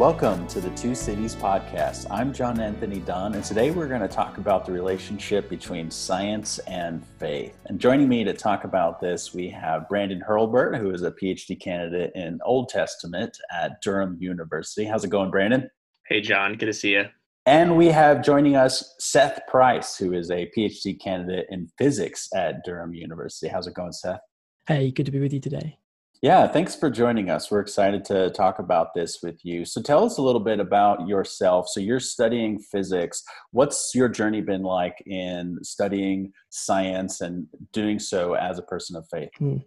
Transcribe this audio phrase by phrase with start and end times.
[0.00, 2.06] Welcome to the Two Cities Podcast.
[2.10, 6.58] I'm John Anthony Dunne, and today we're going to talk about the relationship between science
[6.60, 7.54] and faith.
[7.66, 11.60] And joining me to talk about this, we have Brandon Hurlbert, who is a PhD
[11.60, 14.86] candidate in Old Testament at Durham University.
[14.86, 15.68] How's it going, Brandon?
[16.06, 16.54] Hey, John.
[16.54, 17.04] Good to see you.
[17.44, 22.64] And we have joining us Seth Price, who is a PhD candidate in physics at
[22.64, 23.48] Durham University.
[23.48, 24.20] How's it going, Seth?
[24.66, 25.79] Hey, good to be with you today.
[26.22, 27.50] Yeah, thanks for joining us.
[27.50, 29.64] We're excited to talk about this with you.
[29.64, 31.68] So, tell us a little bit about yourself.
[31.68, 33.22] So, you're studying physics.
[33.52, 39.06] What's your journey been like in studying science and doing so as a person of
[39.10, 39.30] faith?
[39.38, 39.58] Hmm.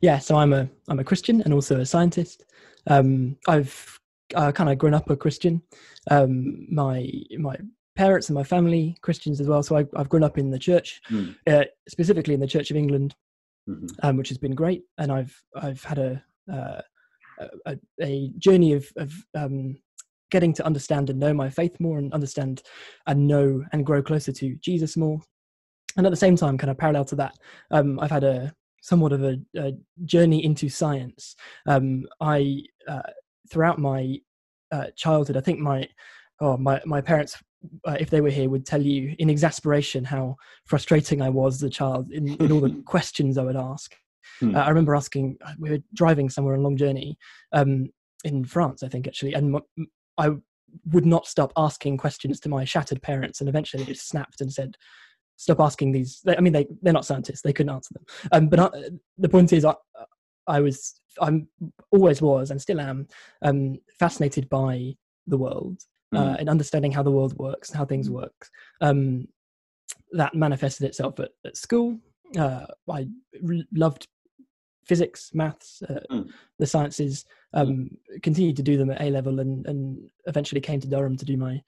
[0.00, 2.44] Yeah, so I'm a I'm a Christian and also a scientist.
[2.86, 3.98] Um, I've
[4.36, 5.60] uh, kind of grown up a Christian.
[6.08, 7.56] Um, my my
[7.96, 9.64] parents and my family Christians as well.
[9.64, 11.34] So I, have grown up in the church, mm.
[11.48, 13.16] uh, specifically in the Church of England
[13.68, 13.86] mm-hmm.
[14.02, 14.82] um, which has been great.
[14.98, 16.80] And I've I've had a uh,
[17.66, 19.76] a, a, journey of of um,
[20.30, 22.62] getting to understand and know my faith more, and understand
[23.06, 25.20] and know and grow closer to Jesus more.
[25.96, 27.36] And at the same time, kind of parallel to that,
[27.70, 29.72] um, I've had a somewhat of a, a
[30.04, 31.36] journey into science.
[31.66, 33.02] Um, I uh,
[33.50, 34.18] throughout my
[34.70, 35.88] uh, childhood, I think my
[36.40, 37.36] oh my my parents
[37.86, 41.62] uh, if they were here, would tell you in exasperation how frustrating I was as
[41.62, 43.94] a child in, in all the questions I would ask.
[44.40, 44.54] Hmm.
[44.54, 47.18] Uh, I remember asking, we were driving somewhere on a long journey
[47.52, 47.88] um,
[48.24, 49.86] in France, I think, actually, and m-
[50.18, 50.30] I
[50.90, 54.52] would not stop asking questions to my shattered parents, and eventually they just snapped and
[54.52, 54.76] said,
[55.36, 58.04] "Stop asking these." I mean, they they're not scientists; they couldn't answer them.
[58.32, 58.70] Um, but I,
[59.18, 59.74] the point is, I,
[60.46, 61.48] I was, I'm
[61.90, 63.06] always was, and still am,
[63.42, 65.82] um, fascinated by the world
[66.12, 66.18] mm.
[66.18, 68.12] uh, and understanding how the world works and how things mm.
[68.12, 68.48] work.
[68.80, 69.28] Um,
[70.12, 71.98] that manifested itself at, at school.
[72.36, 73.08] Uh, I
[73.40, 74.08] re- loved
[74.84, 76.30] physics, maths, uh, mm.
[76.58, 77.24] the sciences.
[77.54, 77.90] Um,
[78.22, 81.36] continued to do them at A level, and, and eventually came to Durham to do
[81.36, 81.60] my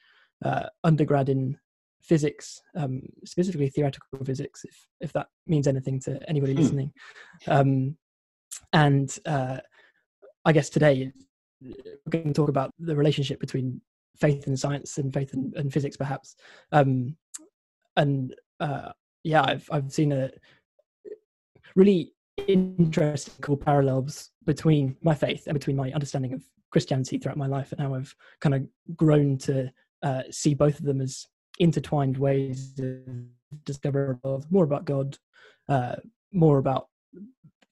[0.45, 1.59] uh, undergrad in
[2.03, 6.59] physics, um, specifically theoretical physics, if if that means anything to anybody mm.
[6.59, 6.93] listening.
[7.47, 7.97] Um,
[8.73, 9.59] and uh,
[10.45, 11.13] I guess today
[11.61, 13.81] we're going to talk about the relationship between
[14.21, 16.37] faith in science and faith in, in physics, perhaps.
[16.73, 17.17] Um,
[17.97, 18.93] and uh,
[19.23, 20.31] yeah, I've I've seen a
[21.77, 22.13] really
[22.47, 27.73] interesting cool parallels between my faith and between my understanding of Christianity throughout my life,
[27.73, 29.71] and how I've kind of grown to
[30.03, 31.27] uh, see both of them as
[31.59, 33.03] intertwined ways to
[33.65, 34.19] discover
[34.51, 35.17] more about God,
[35.69, 35.97] uh,
[36.33, 36.89] more about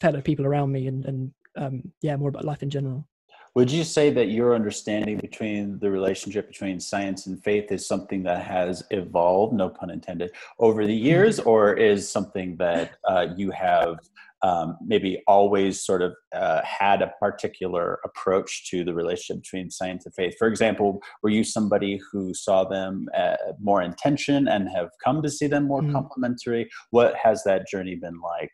[0.01, 3.07] fellow people around me, and and um, yeah, more about life in general.
[3.55, 8.23] Would you say that your understanding between the relationship between science and faith is something
[8.23, 11.49] that has evolved, no pun intended, over the years, mm-hmm.
[11.51, 13.97] or is something that uh, you have
[14.43, 20.07] um, maybe always sort of uh, had a particular approach to the relationship between science
[20.07, 20.35] and faith?
[20.39, 25.31] For example, were you somebody who saw them uh, more intention and have come to
[25.31, 25.93] see them more mm.
[25.93, 26.71] complementary?
[26.91, 28.51] What has that journey been like?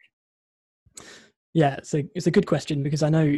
[1.55, 3.37] Yeah, so it's a good question because I know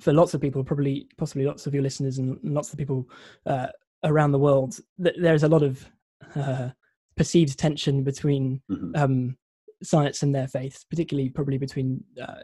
[0.00, 3.08] for lots of people, probably possibly lots of your listeners and lots of people
[3.46, 3.68] uh,
[4.02, 5.88] around the world, th- there's a lot of
[6.36, 6.70] uh,
[7.16, 8.90] perceived tension between mm-hmm.
[8.96, 9.36] um,
[9.82, 12.34] science and their faith, particularly probably between uh,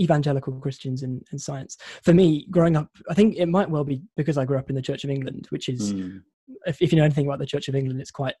[0.00, 1.76] evangelical Christians and, and, science.
[2.02, 4.76] For me, growing up, I think it might well be because I grew up in
[4.76, 6.20] the Church of England, which is, mm.
[6.66, 8.34] if, if, you know anything about the Church of England, it's quite.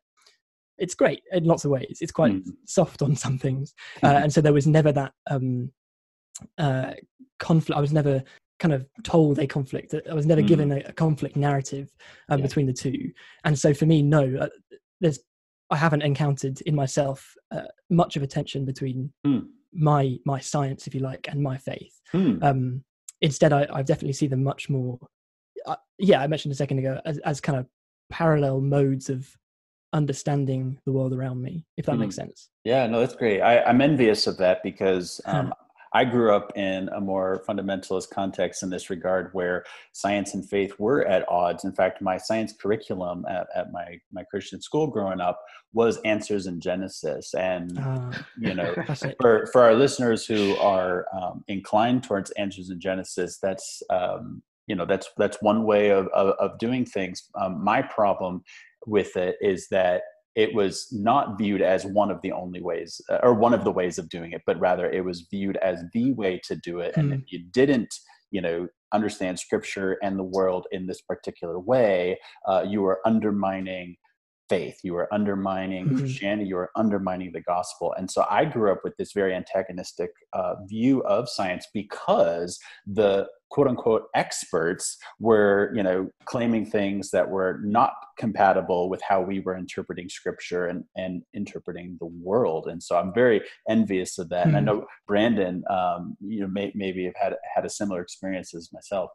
[0.80, 1.98] It's great in lots of ways.
[2.00, 2.52] It's quite mm.
[2.64, 5.72] soft on some things, uh, and so there was never that um,
[6.56, 6.92] uh,
[7.40, 7.76] conflict.
[7.76, 8.22] I was never
[8.58, 9.94] kind of told a conflict.
[10.08, 10.46] I was never mm.
[10.46, 11.90] given a, a, conflict narrative
[12.28, 12.46] um, yeah.
[12.46, 13.12] between the two.
[13.44, 14.48] And so for me, no, uh,
[15.00, 15.20] there's
[15.70, 19.46] I haven't encountered in myself uh, much of a tension between mm.
[19.72, 22.00] my my science, if you like, and my faith.
[22.14, 22.42] Mm.
[22.42, 22.84] Um,
[23.20, 24.98] instead, I, I definitely see them much more.
[25.66, 27.66] Uh, yeah, I mentioned a second ago as, as kind of
[28.10, 29.28] parallel modes of
[29.92, 32.00] understanding the world around me if that mm.
[32.00, 35.54] makes sense yeah no that's great I, am envious of that because um,
[35.92, 40.74] I grew up in a more fundamentalist context in this regard where science and faith
[40.78, 41.64] were at odds.
[41.64, 45.40] In fact, my science curriculum at, at my, my Christian school growing up
[45.72, 47.34] was Answers in Genesis.
[47.34, 48.74] And, uh, you know,
[49.20, 54.76] for, for our listeners who are um, inclined towards Answers in Genesis, that's, um, you
[54.76, 57.28] know, that's, that's one way of, of, of doing things.
[57.40, 58.42] Um, my problem
[58.86, 60.02] with it is that
[60.38, 63.72] it was not viewed as one of the only ways uh, or one of the
[63.72, 66.96] ways of doing it but rather it was viewed as the way to do it
[66.96, 67.24] and if hmm.
[67.26, 67.92] you didn't
[68.30, 73.96] you know understand scripture and the world in this particular way uh, you were undermining
[74.48, 75.98] faith you were undermining mm-hmm.
[75.98, 80.10] christianity you were undermining the gospel and so i grew up with this very antagonistic
[80.32, 87.28] uh, view of science because the quote unquote experts were you know claiming things that
[87.28, 92.82] were not compatible with how we were interpreting scripture and and interpreting the world and
[92.82, 94.56] so i'm very envious of that mm-hmm.
[94.56, 94.78] and i hmm.
[94.78, 99.10] know brandon um, you know may, maybe have had had a similar experience as myself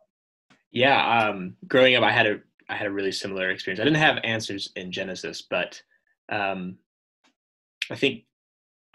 [0.71, 2.39] yeah um, growing up i had a
[2.69, 5.81] i had a really similar experience i didn't have answers in genesis but
[6.31, 6.77] um,
[7.91, 8.23] i think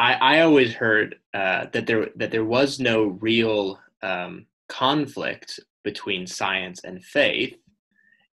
[0.01, 6.27] I, I always heard uh, that there that there was no real um, conflict between
[6.27, 7.57] science and faith.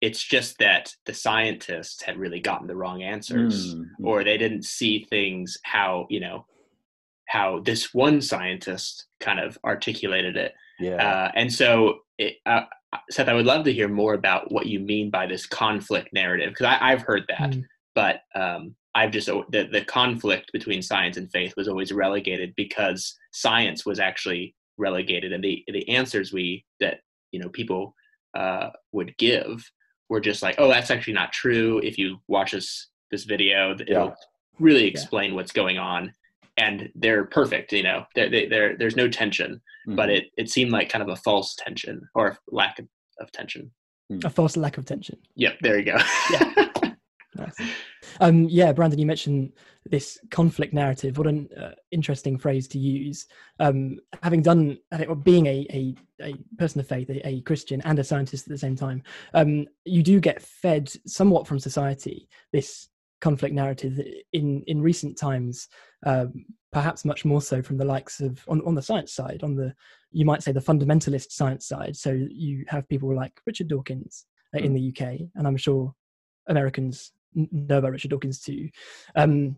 [0.01, 4.05] It's just that the scientists had really gotten the wrong answers, mm-hmm.
[4.05, 6.45] or they didn't see things how you know
[7.27, 10.53] how this one scientist kind of articulated it.
[10.79, 10.95] Yeah.
[10.95, 12.61] Uh, and so, it, uh,
[13.11, 16.49] Seth, I would love to hear more about what you mean by this conflict narrative
[16.49, 17.63] because I've heard that, mm.
[17.93, 23.15] but um, I've just the the conflict between science and faith was always relegated because
[23.31, 27.93] science was actually relegated, and the the answers we that you know people
[28.33, 29.69] uh, would give
[30.09, 31.79] were just like, oh, that's actually not true.
[31.83, 34.13] If you watch this this video, it'll yeah.
[34.59, 35.35] really explain yeah.
[35.35, 36.13] what's going on,
[36.57, 37.71] and they're perfect.
[37.73, 39.95] You know, they're, they, they're, there's no tension, mm-hmm.
[39.95, 42.87] but it it seemed like kind of a false tension or lack of,
[43.19, 43.71] of tension.
[44.23, 45.17] A false lack of tension.
[45.35, 45.97] Yep, there you go.
[46.31, 46.65] yeah.
[47.35, 47.55] Nice.
[48.21, 49.53] Um, yeah, Brandon, you mentioned
[49.85, 51.17] this conflict narrative.
[51.17, 53.27] What an uh, interesting phrase to use.
[53.59, 54.79] Um, having done,
[55.23, 58.57] being a, a, a, person of faith, a, a, Christian and a scientist at the
[58.57, 59.03] same time,
[59.35, 62.89] um, you do get fed somewhat from society this
[63.21, 63.99] conflict narrative
[64.33, 65.67] in in recent times
[66.05, 69.55] um, perhaps much more so from the likes of on, on the science side on
[69.55, 69.73] the
[70.11, 74.25] you might say the fundamentalist science side so you have people like richard dawkins
[74.55, 74.75] uh, in hmm.
[74.75, 75.93] the uk and i'm sure
[76.47, 78.69] americans know about Richard Dawkins too,
[79.15, 79.57] um,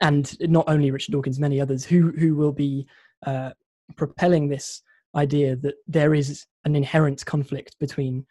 [0.00, 2.86] and not only Richard Dawkins, many others who who will be
[3.26, 3.50] uh,
[3.96, 4.82] propelling this
[5.14, 8.26] idea that there is an inherent conflict between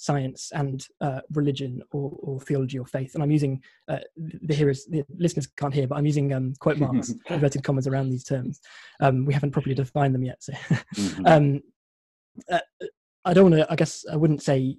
[0.00, 3.14] science and uh, religion or, or, theology or faith.
[3.14, 6.78] And I'm using uh, the hearers, the listeners can't hear, but I'm using um, quote
[6.78, 8.60] marks, inverted commas around these terms.
[9.00, 10.42] Um, we haven't properly defined them yet.
[10.42, 10.52] So,
[10.96, 11.26] mm-hmm.
[11.26, 11.60] um,
[12.50, 12.60] uh,
[13.26, 13.70] I don't want to.
[13.70, 14.78] I guess I wouldn't say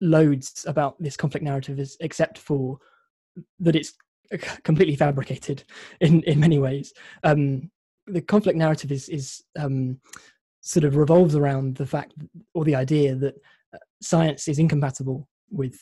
[0.00, 2.78] loads about this conflict narrative is except for
[3.60, 3.94] that it's
[4.62, 5.64] completely fabricated
[6.00, 6.92] in in many ways.
[7.22, 7.70] Um,
[8.06, 10.00] the conflict narrative is is um,
[10.60, 12.14] sort of revolves around the fact
[12.54, 13.34] or the idea that
[13.74, 15.76] uh, science is incompatible with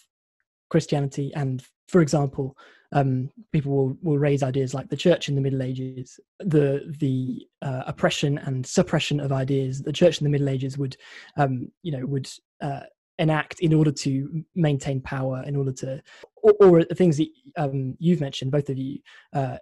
[0.71, 2.57] christianity and for example
[2.93, 7.47] um, people will, will raise ideas like the church in the middle ages the the
[7.63, 9.83] uh, oppression and suppression of ideas.
[9.83, 10.97] The church in the middle ages would
[11.37, 12.29] um, you know would
[12.61, 12.81] uh,
[13.23, 16.03] enact in order to maintain power, in order to,
[16.43, 18.99] or, or the things that um, you've mentioned, both of you,
[19.33, 19.57] uh,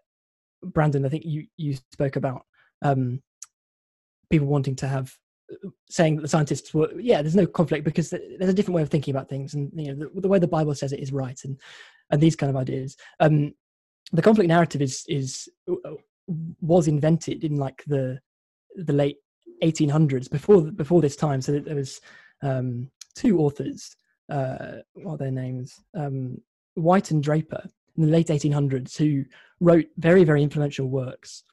[0.62, 1.06] Brandon.
[1.06, 2.42] I think you you spoke about
[2.82, 3.22] um,
[4.30, 5.12] people wanting to have
[5.88, 8.88] saying that the scientists were yeah there's no conflict because there's a different way of
[8.88, 11.40] thinking about things and you know the, the way the bible says it is right
[11.44, 11.58] and
[12.10, 13.52] and these kind of ideas um
[14.12, 15.94] the conflict narrative is is uh,
[16.60, 18.18] was invented in like the
[18.76, 19.16] the late
[19.62, 22.00] 1800s before before this time so that there was
[22.42, 23.96] um two authors,
[24.30, 25.80] uh, what are their names?
[25.94, 26.38] Um,
[26.74, 27.62] White and Draper
[27.96, 29.24] in the late 1800s, who
[29.60, 31.44] wrote very, very influential works,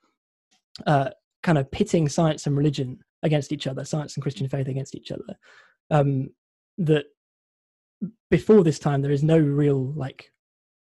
[0.86, 1.10] uh,
[1.44, 5.12] kind of pitting science and religion against each other, science and Christian faith against each
[5.12, 5.38] other.
[5.90, 6.30] Um,
[6.78, 7.06] that
[8.30, 10.32] before this time, there is no real like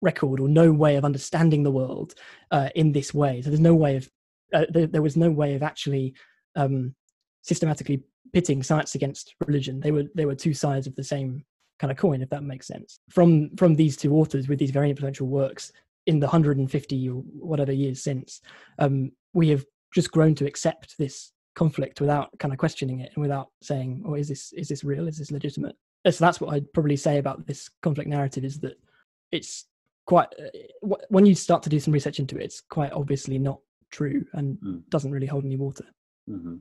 [0.00, 2.14] record or no way of understanding the world
[2.50, 3.42] uh, in this way.
[3.42, 4.10] So there's no way of
[4.52, 6.14] uh, there, there, was no way of actually
[6.56, 6.94] um,
[7.42, 8.02] systematically
[8.32, 9.80] pitting science against religion.
[9.80, 11.44] They were they were two sides of the same
[11.78, 13.00] kind of coin, if that makes sense.
[13.10, 15.72] From from these two authors with these very influential works
[16.06, 18.40] in the 150 or whatever years since,
[18.78, 19.64] um, we have
[19.94, 24.14] just grown to accept this conflict without kind of questioning it and without saying, "Oh,
[24.14, 25.08] is this is this real?
[25.08, 25.76] Is this legitimate?"
[26.08, 28.78] So that's what I'd probably say about this conflict narrative is that
[29.32, 29.66] it's
[30.06, 33.60] quite uh, when you start to do some research into it, it's quite obviously not
[33.90, 34.82] true and mm.
[34.88, 35.84] doesn't really hold any water.
[36.28, 36.56] Mm-hmm.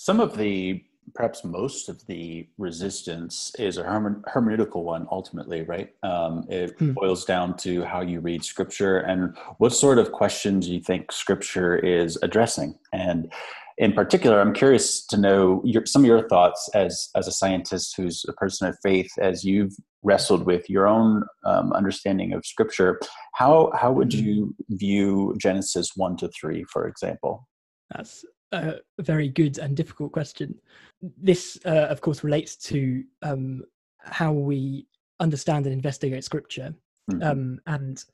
[0.00, 0.82] Some of the
[1.14, 6.92] perhaps most of the resistance is a herme- hermeneutical one ultimately right um, it hmm.
[6.92, 11.76] boils down to how you read scripture and what sort of questions you think scripture
[11.76, 13.30] is addressing and
[13.76, 17.94] in particular i'm curious to know your, some of your thoughts as as a scientist
[17.94, 22.98] who's a person of faith as you've wrestled with your own um, understanding of scripture
[23.34, 24.20] how how would hmm.
[24.20, 27.46] you view genesis 1 to 3 for example
[27.94, 30.54] that's a very good and difficult question.
[31.00, 33.62] This, uh, of course, relates to um,
[33.98, 34.86] how we
[35.20, 36.74] understand and investigate scripture.
[37.10, 37.22] Mm-hmm.
[37.22, 38.04] Um, and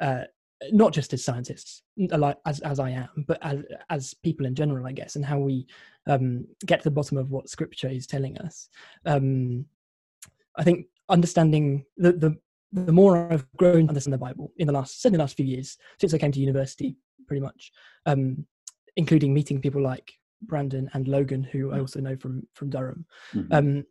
[0.00, 0.24] uh,
[0.72, 4.86] not just as scientists, like as as I am, but as as people in general,
[4.86, 5.66] I guess, and how we
[6.06, 8.68] um, get to the bottom of what Scripture is telling us.
[9.04, 9.66] Um,
[10.56, 12.36] I think understanding the the
[12.72, 15.46] the more I've grown to understand the Bible in the last certainly the last few
[15.46, 16.96] years since I came to university,
[17.26, 17.72] pretty much,
[18.06, 18.46] um,
[18.96, 23.06] including meeting people like Brandon and Logan, who I also know from from Durham.
[23.34, 23.52] Mm-hmm.
[23.52, 23.84] Um,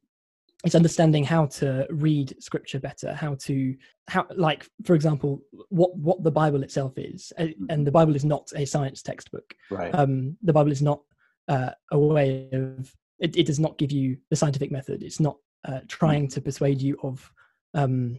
[0.64, 3.76] it's understanding how to read scripture better how to
[4.08, 7.66] how like for example what what the bible itself is mm-hmm.
[7.70, 11.02] and the bible is not a science textbook right um the bible is not
[11.50, 15.38] uh, a way of it, it does not give you the scientific method it's not
[15.66, 17.30] uh, trying to persuade you of
[17.74, 18.18] um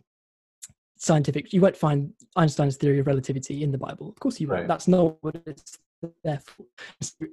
[0.96, 4.60] scientific you won't find einstein's theory of relativity in the bible of course you won't
[4.60, 4.68] right.
[4.68, 5.78] that's not what it's
[6.23, 6.64] there for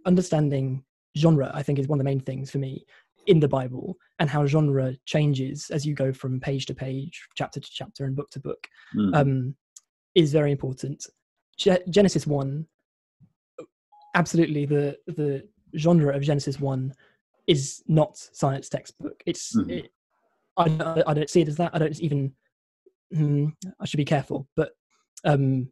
[0.06, 0.84] understanding
[1.18, 2.86] genre i think is one of the main things for me
[3.28, 7.60] in the Bible and how genre changes as you go from page to page, chapter
[7.60, 9.16] to chapter, and book to book mm.
[9.16, 9.56] um,
[10.16, 11.06] is very important.
[11.58, 12.66] Ge- Genesis one,
[14.16, 15.48] absolutely the the
[15.78, 16.94] genre of Genesis one
[17.48, 19.22] is not science textbook.
[19.26, 19.70] It's mm.
[19.70, 19.92] it,
[20.58, 21.72] I don't, I don't see it as that.
[21.74, 22.34] I don't even.
[23.14, 23.50] Hmm,
[23.80, 24.72] I should be careful, but
[25.26, 25.70] um,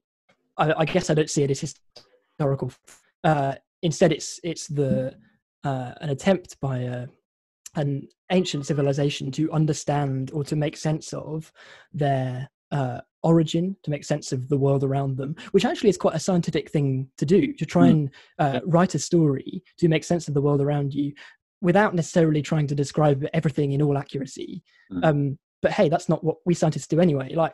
[0.58, 1.74] I, I, guess I don't see it as
[2.40, 2.72] historical.
[3.24, 5.16] Uh, instead, it's it's the
[5.64, 7.08] uh, an attempt by a
[7.76, 11.52] an ancient civilization to understand or to make sense of
[11.94, 16.16] their uh, origin, to make sense of the world around them, which actually is quite
[16.16, 17.92] a scientific thing to do, to try mm.
[17.92, 21.14] and uh, write a story to make sense of the world around you
[21.62, 24.64] without necessarily trying to describe everything in all accuracy.
[24.92, 25.06] Mm.
[25.06, 27.36] Um, but hey, that's not what we scientists do anyway.
[27.36, 27.54] Like,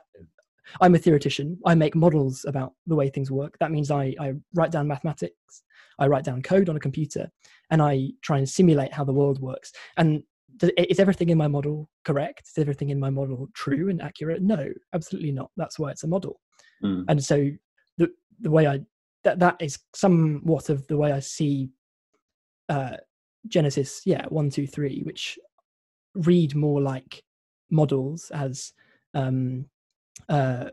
[0.81, 1.57] I'm a theoretician.
[1.65, 3.57] I make models about the way things work.
[3.59, 5.63] That means I, I write down mathematics.
[5.99, 7.29] I write down code on a computer
[7.71, 9.71] and I try and simulate how the world works.
[9.97, 10.23] And
[10.77, 12.47] is everything in my model correct?
[12.47, 14.41] Is everything in my model true and accurate?
[14.41, 15.51] No, absolutely not.
[15.57, 16.39] That's why it's a model.
[16.83, 17.05] Mm.
[17.07, 17.49] And so
[17.97, 18.79] the the way I
[19.23, 21.69] that that is somewhat of the way I see
[22.69, 22.97] uh,
[23.47, 25.37] Genesis, yeah, one, two, three, which
[26.15, 27.23] read more like
[27.69, 28.73] models as
[29.13, 29.65] um,
[30.29, 30.69] uh,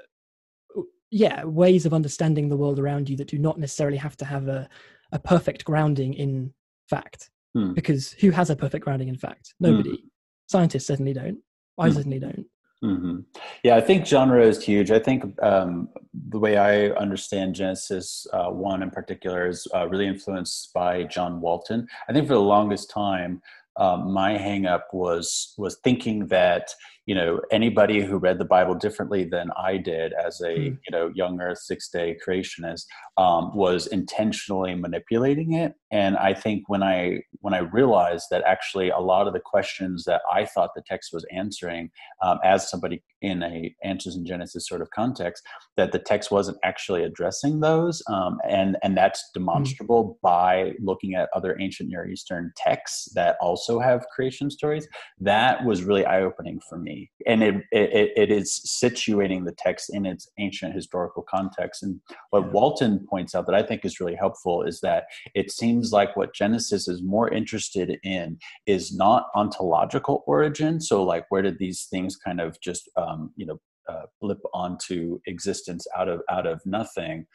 [1.12, 4.48] yeah ways of understanding the world around you that do not necessarily have to have
[4.48, 4.68] a,
[5.12, 6.52] a perfect grounding in
[6.88, 7.74] fact hmm.
[7.74, 9.66] because who has a perfect grounding in fact hmm.
[9.66, 10.06] nobody hmm.
[10.46, 11.38] scientists certainly don't
[11.78, 11.94] i hmm.
[11.94, 12.46] certainly don't
[12.82, 13.18] mm-hmm.
[13.62, 15.88] yeah i think genre is huge i think um,
[16.30, 21.40] the way i understand genesis uh, 1 in particular is uh, really influenced by john
[21.42, 23.40] walton i think for the longest time
[23.76, 26.74] um, my hangup was was thinking that
[27.06, 30.78] you know anybody who read the bible differently than i did as a mm.
[30.86, 32.84] you know young earth six day creationist
[33.16, 38.90] um, was intentionally manipulating it and i think when i when i realized that actually
[38.90, 41.90] a lot of the questions that i thought the text was answering
[42.22, 45.42] um, as somebody in a answers in genesis sort of context
[45.76, 49.40] that the text wasn't actually addressing those um, and and that's hmm.
[49.40, 50.20] demonstrable mm.
[50.22, 54.86] by looking at other ancient near eastern texts that also have creation stories
[55.18, 56.91] that was really eye-opening for me
[57.26, 61.82] and it, it, it is situating the text in its ancient historical context.
[61.82, 65.92] And what walton points out that i think is really helpful is that it seems
[65.92, 70.80] like what genesis is more interested in is not ontological origin.
[70.80, 73.58] So like where did these things kind of just um, you know
[73.88, 77.26] uh, blip onto existence out of out of nothing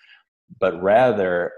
[0.60, 1.52] but rather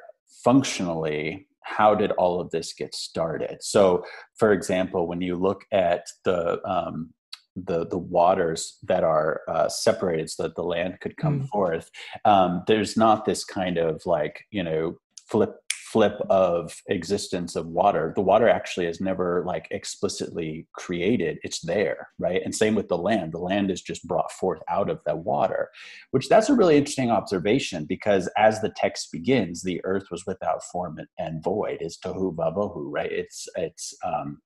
[0.44, 3.58] functionally how did all of this get started?
[3.62, 4.04] So
[4.38, 7.14] for example when you look at the um,
[7.56, 11.48] the the waters that are uh, separated so that the land could come mm.
[11.50, 11.90] forth.
[12.26, 15.56] Um, there's not this kind of like you know flip
[15.92, 18.14] flip of existence of water.
[18.16, 21.40] The water actually is never like explicitly created.
[21.44, 22.42] It's there right?
[22.44, 23.32] And same with the land.
[23.32, 25.70] The land is just brought forth out of that water
[26.12, 30.64] which that's a really interesting observation because as the text begins the earth was without
[30.72, 31.78] form and void.
[31.82, 33.12] It's tohu vavohu right?
[33.12, 34.42] It's it's um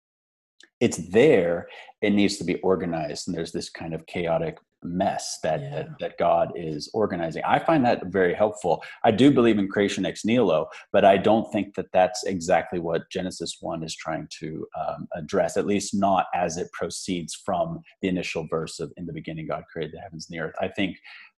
[0.83, 1.67] it's there
[2.01, 5.69] it needs to be organized and there's this kind of chaotic mess that, yeah.
[5.69, 7.41] that, that god is organizing.
[7.45, 8.83] I find that very helpful.
[9.05, 13.09] I do believe in creation ex nihilo but i don't think that that's exactly what
[13.09, 18.09] genesis 1 is trying to um, address at least not as it proceeds from the
[18.09, 20.55] initial verse of in the beginning god created the heavens and the earth.
[20.59, 20.97] I think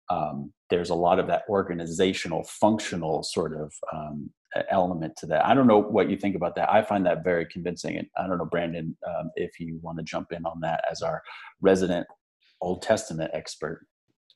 [0.09, 4.31] um, there's a lot of that organizational functional sort of um,
[4.71, 5.47] element to that.
[5.47, 6.71] I don't know what you think about that.
[6.71, 7.97] I find that very convincing.
[7.97, 11.03] And I don't know, Brandon, um, if you want to jump in on that as
[11.03, 11.23] our
[11.61, 12.07] resident
[12.61, 13.87] Old Testament expert.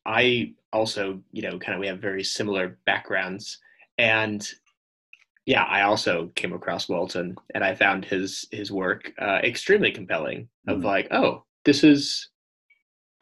[0.06, 3.58] I also, you know, kind of we have very similar backgrounds.
[3.98, 4.46] And
[5.46, 10.48] yeah, I also came across Walton and I found his his work uh, extremely compelling.
[10.66, 10.84] Of mm.
[10.84, 12.28] like, oh, this is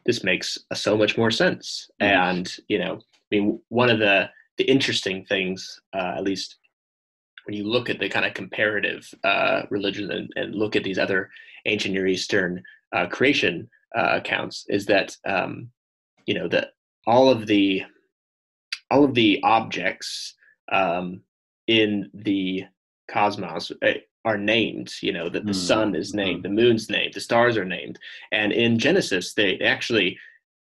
[0.07, 1.89] this makes so much more sense.
[2.01, 2.07] Mm.
[2.07, 6.57] And you know, I mean, one of the the interesting things, uh, at least
[7.47, 10.99] when you look at the kind of comparative uh, religion and, and, look at these
[10.99, 11.31] other
[11.65, 12.63] ancient Near Eastern
[12.93, 15.71] uh, creation uh, accounts, is that um,
[16.27, 16.73] you know that
[17.07, 17.83] all of the
[18.91, 20.35] all of the objects
[20.73, 21.21] um,
[21.67, 22.65] in the
[23.09, 25.69] cosmos eh, are named you know that the mm.
[25.69, 26.43] sun is named mm.
[26.43, 27.97] the moon's named the stars are named
[28.33, 30.19] and in genesis they, they actually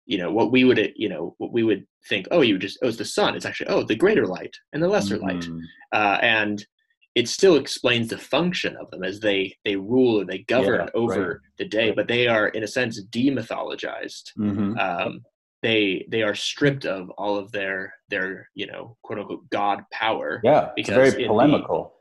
[0.07, 2.89] you know what we would you know what we would think oh you just oh
[2.89, 5.27] it's the sun it's actually oh the greater light and the lesser mm-hmm.
[5.27, 5.49] light
[5.93, 6.67] uh, and
[7.15, 10.89] it still explains the function of them as they they rule or they govern yeah,
[10.95, 11.37] over right.
[11.59, 14.77] the day but they are in a sense demythologized mm-hmm.
[14.79, 15.23] um,
[15.63, 20.41] they they are stripped of all of their their you know quote unquote god power
[20.43, 21.95] yeah because it's very polemical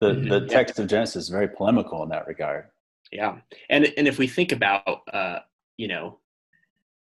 [0.00, 0.28] the the, mm-hmm.
[0.28, 0.82] the text yeah.
[0.82, 2.66] of genesis is very polemical in that regard
[3.12, 3.36] yeah
[3.70, 5.38] and and if we think about uh
[5.76, 6.18] you know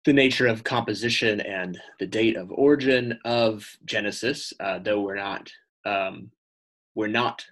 [0.06, 5.50] the nature of composition and the date of origin of genesis uh, though we're not
[5.84, 6.30] um
[6.94, 7.44] we're not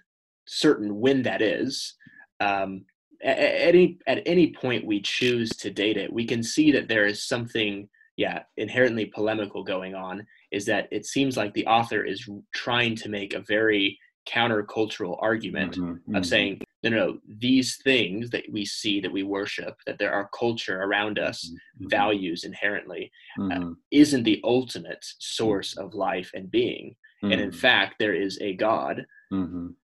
[0.47, 1.95] certain when that is
[2.39, 2.85] um
[3.21, 6.87] at, at any at any point we choose to date it we can see that
[6.87, 12.05] there is something yeah inherently polemical going on is that it seems like the author
[12.05, 16.15] is trying to make a very countercultural argument mm-hmm, mm-hmm.
[16.15, 20.13] of saying no, no no these things that we see that we worship that there
[20.13, 21.55] are culture around us mm-hmm.
[21.55, 21.89] mm-hmm.
[21.89, 23.71] values inherently uh, mm-hmm.
[23.91, 27.57] isn't the ultimate source of life and being and in mm-hmm.
[27.57, 29.05] fact there is a god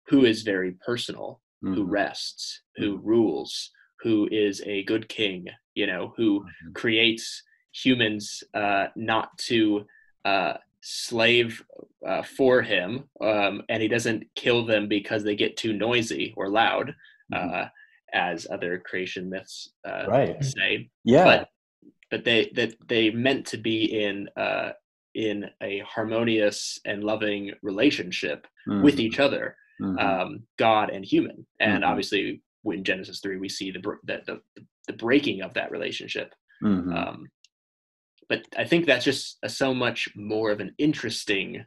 [0.08, 6.12] who is very personal who rests who rules who is a good king you know
[6.16, 9.84] who creates humans uh, not to
[10.24, 10.54] uh,
[10.88, 11.64] slave
[12.06, 16.48] uh, for him, um, and he doesn't kill them because they get too noisy or
[16.48, 16.94] loud,
[17.32, 17.54] mm-hmm.
[17.54, 17.66] Uh,
[18.14, 20.44] as other creation myths uh, right.
[20.44, 20.88] say.
[21.04, 21.48] Yeah, but
[22.10, 24.70] but they that they meant to be in uh,
[25.14, 28.84] in a harmonious and loving relationship mm-hmm.
[28.84, 29.98] with each other, mm-hmm.
[29.98, 31.90] um, God and human, and mm-hmm.
[31.90, 34.40] obviously in Genesis three we see the the, the,
[34.86, 36.32] the breaking of that relationship.
[36.62, 36.92] Mm-hmm.
[36.92, 37.26] Um,
[38.28, 41.64] but I think that's just a, so much more of an interesting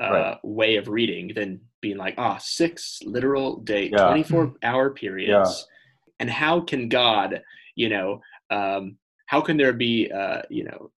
[0.00, 0.38] uh, right.
[0.42, 4.08] way of reading than being like, ah, oh, six literal day, yeah.
[4.08, 4.54] 24 mm-hmm.
[4.62, 5.66] hour periods.
[5.68, 5.74] Yeah.
[6.20, 7.42] And how can God,
[7.74, 10.90] you know, um, how can there be, uh, you know,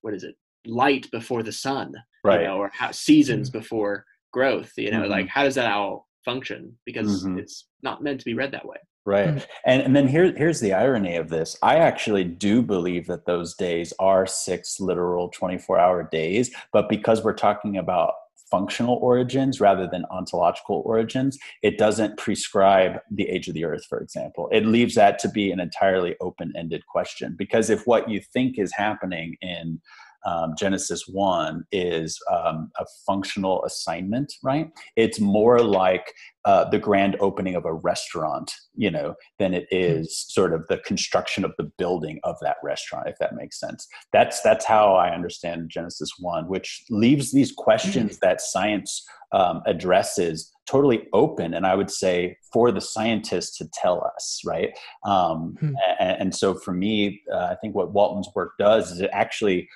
[0.00, 2.40] what is it, light before the sun, right.
[2.40, 3.58] you know, or how, seasons mm-hmm.
[3.58, 5.10] before growth, you know, mm-hmm.
[5.10, 6.76] like how does that all function?
[6.84, 7.38] Because mm-hmm.
[7.38, 8.76] it's not meant to be read that way.
[9.06, 9.28] Right.
[9.28, 9.46] Mm.
[9.64, 11.56] And, and then here, here's the irony of this.
[11.62, 17.24] I actually do believe that those days are six literal 24 hour days, but because
[17.24, 18.12] we're talking about
[18.50, 24.00] functional origins rather than ontological origins, it doesn't prescribe the age of the earth, for
[24.00, 24.48] example.
[24.52, 27.36] It leaves that to be an entirely open ended question.
[27.38, 29.80] Because if what you think is happening in
[30.26, 34.70] um, Genesis 1 is um, a functional assignment, right?
[34.96, 36.12] It's more like
[36.44, 40.02] uh, the grand opening of a restaurant, you know, than it hmm.
[40.04, 43.86] sort of the construction of the building of that restaurant, if that makes sense.
[44.12, 48.26] That's that's how I understand Genesis 1, which leaves these questions hmm.
[48.26, 54.04] that science um, addresses totally open and i would say for the scientists to tell
[54.14, 54.70] us right
[55.04, 55.74] um, hmm.
[55.98, 59.68] and, and, so for me uh, i think what walton's work does is it actually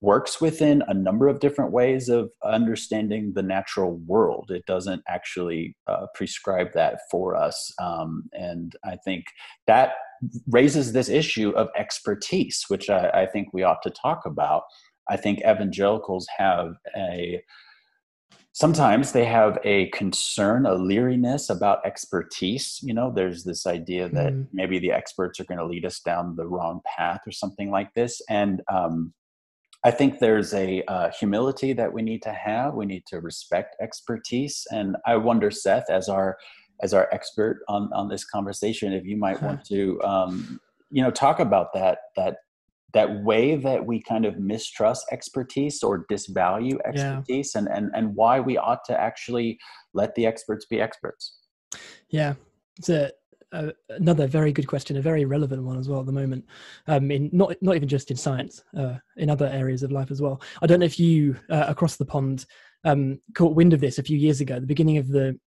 [0.00, 4.50] works within a number of different ways of understanding the natural world.
[4.50, 7.72] It doesn't actually uh, prescribe that for us.
[7.80, 9.24] Um, and I think
[9.66, 9.92] that
[10.48, 14.62] raises this issue of expertise, which I, I think we ought to talk about.
[15.08, 17.42] I think evangelicals have a
[18.52, 24.32] sometimes they have a concern a leeriness about expertise you know there's this idea that
[24.32, 24.46] mm.
[24.52, 27.92] maybe the experts are going to lead us down the wrong path or something like
[27.94, 29.12] this and um,
[29.84, 32.74] I think there's a uh, humility that we need to have.
[32.74, 36.36] We need to respect expertise, and I wonder, Seth, as our
[36.82, 40.60] as our expert on on this conversation, if you might want to, um,
[40.90, 42.38] you know, talk about that that
[42.94, 47.60] that way that we kind of mistrust expertise or disvalue expertise, yeah.
[47.60, 49.58] and and and why we ought to actually
[49.94, 51.38] let the experts be experts.
[52.10, 52.34] Yeah,
[52.78, 53.12] it's a
[53.52, 56.44] uh, another very good question, a very relevant one as well at the moment.
[56.86, 60.20] Um, in not not even just in science, uh, in other areas of life as
[60.20, 60.40] well.
[60.62, 62.46] I don't know if you uh, across the pond
[62.84, 65.38] um, caught wind of this a few years ago, the beginning of the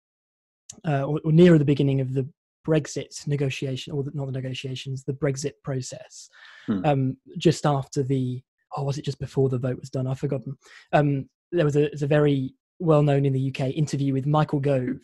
[0.88, 2.28] uh, or, or nearer the beginning of the
[2.66, 6.30] Brexit negotiation, or the, not the negotiations, the Brexit process.
[6.68, 6.86] Hmm.
[6.86, 8.42] Um, just after the,
[8.78, 10.08] oh, was it just before the vote was done?
[10.08, 10.58] I've forgotten.
[10.94, 14.60] Um, there was a, was a very well known in the UK interview with Michael
[14.60, 15.00] Gove,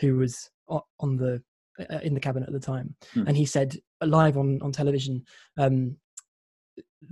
[0.00, 1.42] who was on the
[1.78, 3.24] uh, in the cabinet at the time, hmm.
[3.26, 5.24] and he said live on on television,
[5.56, 5.96] um,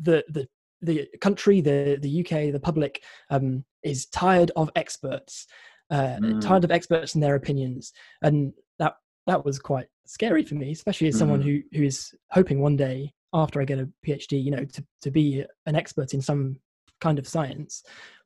[0.03, 0.49] the the
[0.83, 5.47] the country, the the UK, the public um, is tired of experts,
[5.91, 6.41] uh, mm.
[6.41, 11.09] tired of experts and their opinions, and that that was quite scary for me, especially
[11.09, 11.45] as someone mm.
[11.45, 15.11] who who is hoping one day after I get a PhD, you know, to to
[15.11, 16.57] be an expert in some
[17.01, 17.83] kind of science.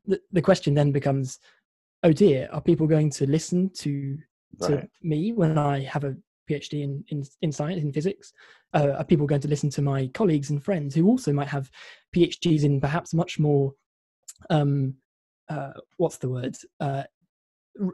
[0.06, 1.38] The the question then becomes,
[2.02, 4.18] oh dear, are people going to listen to
[4.62, 6.16] to me when I have a
[6.50, 8.32] PhD in, in, in science, in physics?
[8.74, 11.70] Uh, are people going to listen to my colleagues and friends who also might have
[12.14, 13.74] PhDs in perhaps much more,
[14.50, 14.94] um,
[15.48, 17.04] uh, what's the word, uh,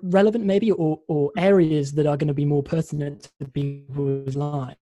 [0.02, 4.78] relevant maybe, or, or areas that are going to be more pertinent to people's lives?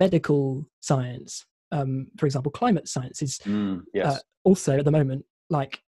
[0.00, 4.06] Medical science, um, for example, climate science is mm, yes.
[4.06, 5.80] Uh, also at the moment like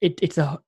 [0.00, 0.58] it, it's a,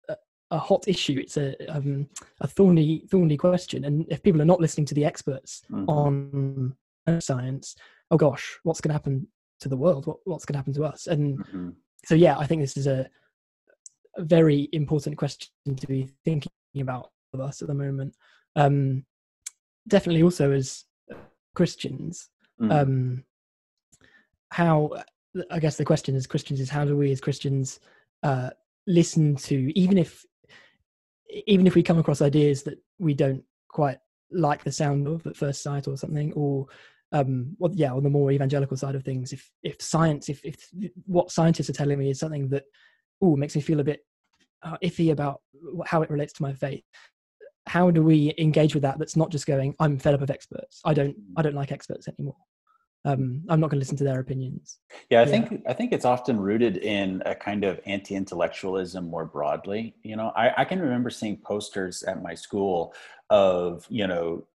[0.54, 1.18] a hot issue.
[1.18, 2.08] It's a um,
[2.40, 5.88] a thorny thorny question, and if people are not listening to the experts mm-hmm.
[5.88, 6.76] on
[7.20, 7.76] science,
[8.10, 9.26] oh gosh, what's going to happen
[9.60, 10.06] to the world?
[10.06, 11.06] What, what's going to happen to us?
[11.06, 11.70] And mm-hmm.
[12.04, 13.08] so, yeah, I think this is a,
[14.16, 18.14] a, very important question to be thinking about of us at the moment.
[18.56, 19.04] Um,
[19.88, 20.84] definitely, also as
[21.54, 22.28] Christians,
[22.60, 22.70] mm-hmm.
[22.70, 23.24] um,
[24.50, 25.02] how
[25.50, 27.80] I guess the question as Christians is how do we as Christians
[28.22, 28.50] uh,
[28.86, 30.24] listen to even if
[31.46, 33.98] even if we come across ideas that we don't quite
[34.30, 36.66] like the sound of at first sight or something or
[37.12, 40.68] um well yeah on the more evangelical side of things if if science if if
[41.06, 42.64] what scientists are telling me is something that
[43.22, 44.00] oh makes me feel a bit
[44.62, 45.40] uh, iffy about
[45.86, 46.84] how it relates to my faith
[47.66, 50.80] how do we engage with that that's not just going i'm fed up of experts.
[50.84, 52.36] I don't i don't like experts anymore
[53.04, 54.78] um, I'm not going to listen to their opinions.
[55.10, 55.30] Yeah, I yeah.
[55.30, 59.94] think I think it's often rooted in a kind of anti-intellectualism more broadly.
[60.02, 62.94] You know, I, I can remember seeing posters at my school
[63.30, 64.46] of you know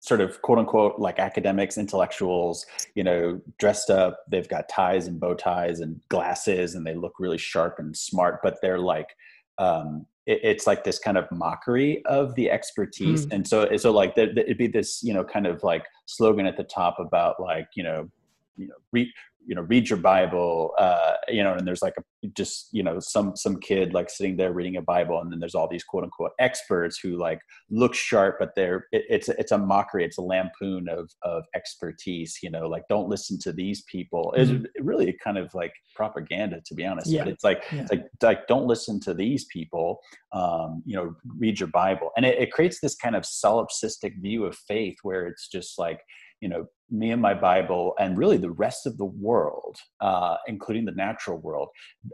[0.00, 4.20] sort of quote unquote like academics, intellectuals, you know, dressed up.
[4.30, 8.40] They've got ties and bow ties and glasses, and they look really sharp and smart,
[8.42, 9.16] but they're like
[9.58, 13.26] um, it, it's like this kind of mockery of the expertise.
[13.26, 13.32] Mm.
[13.32, 16.46] And so, so like the, the, it'd be this, you know, kind of like slogan
[16.46, 18.10] at the top about like, you know,
[18.56, 19.12] you know, re,
[19.46, 22.98] you know read your bible uh you know and there's like a just you know
[22.98, 26.04] some some kid like sitting there reading a bible and then there's all these quote
[26.04, 27.38] unquote experts who like
[27.70, 32.38] look sharp but they're it, it's it's a mockery it's a lampoon of of expertise
[32.42, 34.64] you know like don't listen to these people mm-hmm.
[34.64, 37.24] it's really kind of like propaganda to be honest yeah.
[37.24, 37.82] but it's like yeah.
[37.82, 39.98] it's like like don't listen to these people
[40.32, 44.44] um you know read your bible and it, it creates this kind of solipsistic view
[44.44, 46.00] of faith where it's just like
[46.44, 50.84] you know me and my bible and really the rest of the world uh, including
[50.84, 51.68] the natural world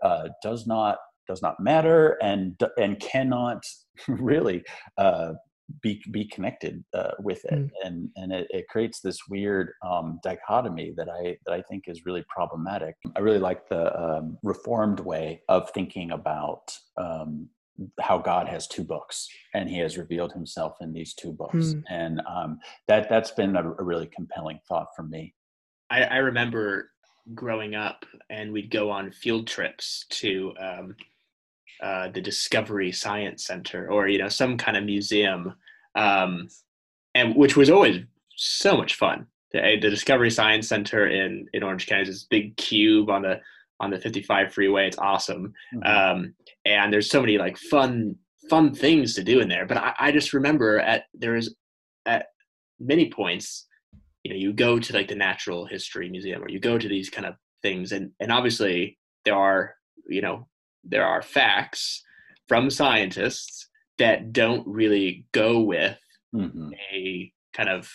[0.04, 3.62] uh, does not does not matter and and cannot
[4.08, 4.62] really
[4.98, 5.32] uh,
[5.82, 7.70] be be connected uh, with it, mm.
[7.84, 12.04] and and it, it, creates this weird um, dichotomy that I that I think is
[12.04, 12.96] really problematic.
[13.16, 17.48] I really like the um, reformed way of thinking about um,
[18.00, 21.72] how God has two books and he has revealed himself in these two books.
[21.72, 21.80] Hmm.
[21.88, 25.34] And um, that, that's been a, a, really compelling thought for me.
[25.88, 26.90] I, I, remember
[27.34, 30.96] growing up and we'd go on field trips to um,
[31.82, 35.54] uh, the Discovery Science Center or, you know, some kind of museum,
[35.94, 36.48] um,
[37.14, 38.04] and which was always
[38.36, 39.26] so much fun.
[39.52, 43.40] The, the Discovery Science Center in, in Orange County is this big cube on the
[43.80, 44.86] on the 55 freeway.
[44.86, 45.52] It's awesome.
[45.74, 45.82] Mm-hmm.
[46.18, 48.16] Um, and there's so many like fun,
[48.48, 49.66] fun things to do in there.
[49.66, 51.54] But I, I just remember at there is
[52.06, 52.26] at
[52.78, 53.66] many points,
[54.22, 57.10] you know, you go to like the Natural History Museum or you go to these
[57.10, 59.74] kind of things, and and obviously there are
[60.08, 60.46] you know
[60.84, 62.02] there are facts
[62.48, 65.98] from scientists that don't really go with
[66.34, 66.70] mm-hmm.
[66.92, 67.90] a kind of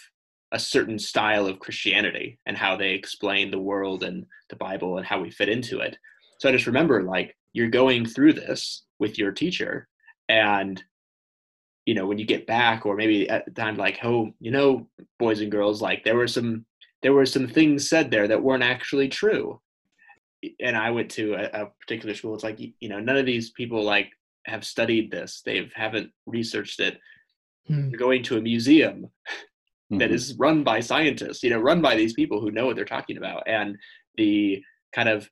[0.56, 5.06] a certain style of Christianity and how they explain the world and the Bible and
[5.06, 5.98] how we fit into it.
[6.40, 9.90] So I just remember like you're going through this with your teacher
[10.30, 10.82] and
[11.86, 14.88] you know when you get back or maybe at the time like oh you know
[15.20, 16.66] boys and girls like there were some
[17.04, 19.60] there were some things said there that weren't actually true.
[20.62, 22.34] And i went to a, a particular school.
[22.34, 24.10] It's like you know none of these people like
[24.46, 25.42] have studied this.
[25.46, 26.98] They haven't researched it.
[27.68, 27.90] Hmm.
[27.90, 29.10] you're going to a museum
[29.92, 30.00] mm-hmm.
[30.00, 32.86] that is run by scientists, you know, run by these people who know what they're
[32.86, 33.44] talking about.
[33.48, 33.78] And
[34.16, 35.30] the kind of,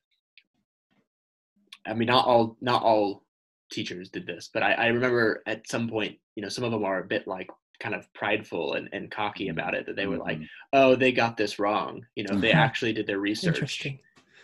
[1.86, 3.24] I mean, not all, not all
[3.70, 6.84] teachers did this, but I, I remember at some point, you know, some of them
[6.84, 7.48] are a bit like
[7.80, 9.58] kind of prideful and, and cocky mm-hmm.
[9.58, 10.44] about it that they were like, mm-hmm.
[10.72, 12.04] oh, they got this wrong.
[12.14, 12.58] You know, they mm-hmm.
[12.58, 13.86] actually did their research.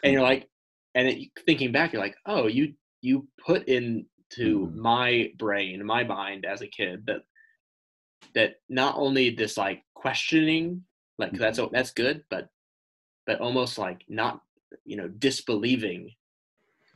[0.03, 0.49] And you're like,
[0.95, 4.05] and it, thinking back, you're like, oh, you, you put into
[4.39, 4.81] mm-hmm.
[4.81, 7.23] my brain, my mind as a kid that
[8.35, 10.83] that not only this like questioning
[11.19, 11.75] like that's mm-hmm.
[11.75, 12.49] that's good but
[13.27, 14.41] but almost like not
[14.85, 16.11] you know disbelieving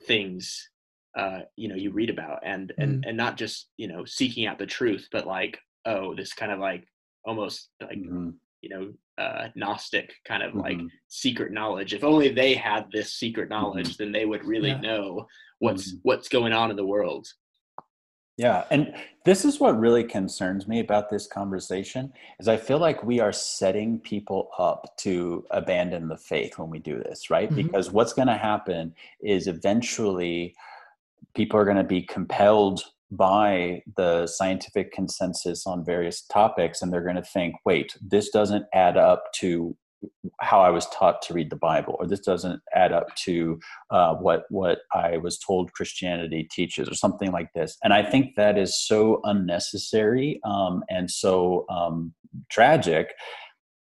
[0.07, 0.69] things
[1.17, 3.09] uh, you know you read about and and Mm.
[3.09, 6.59] and not just you know seeking out the truth but like oh this kind of
[6.59, 6.87] like
[7.25, 12.31] almost like Mhm, you know uh gnostic kind of like mhm, secret knowledge if only
[12.31, 14.81] they had this secret knowledge then they would really Yeah.
[14.81, 15.27] know
[15.61, 16.01] what's Mhm.
[16.03, 17.29] what's going on in the world
[18.37, 18.95] Yeah, and
[19.25, 23.33] this is what really concerns me about this conversation is I feel like we are
[23.33, 27.49] setting people up to abandon the faith when we do this, right?
[27.49, 27.55] Mhm.
[27.55, 30.55] Because what's going to happen is eventually
[31.35, 37.03] people are going to be compelled by the scientific consensus on various topics and they're
[37.03, 39.77] going to think, wait, this doesn't add up to
[40.41, 43.59] how I was taught to read the Bible, or this doesn't add up to
[43.91, 47.77] uh, what what I was told Christianity teaches, or something like this.
[47.83, 52.15] And I think that is so unnecessary um, and so um,
[52.51, 53.15] tragic.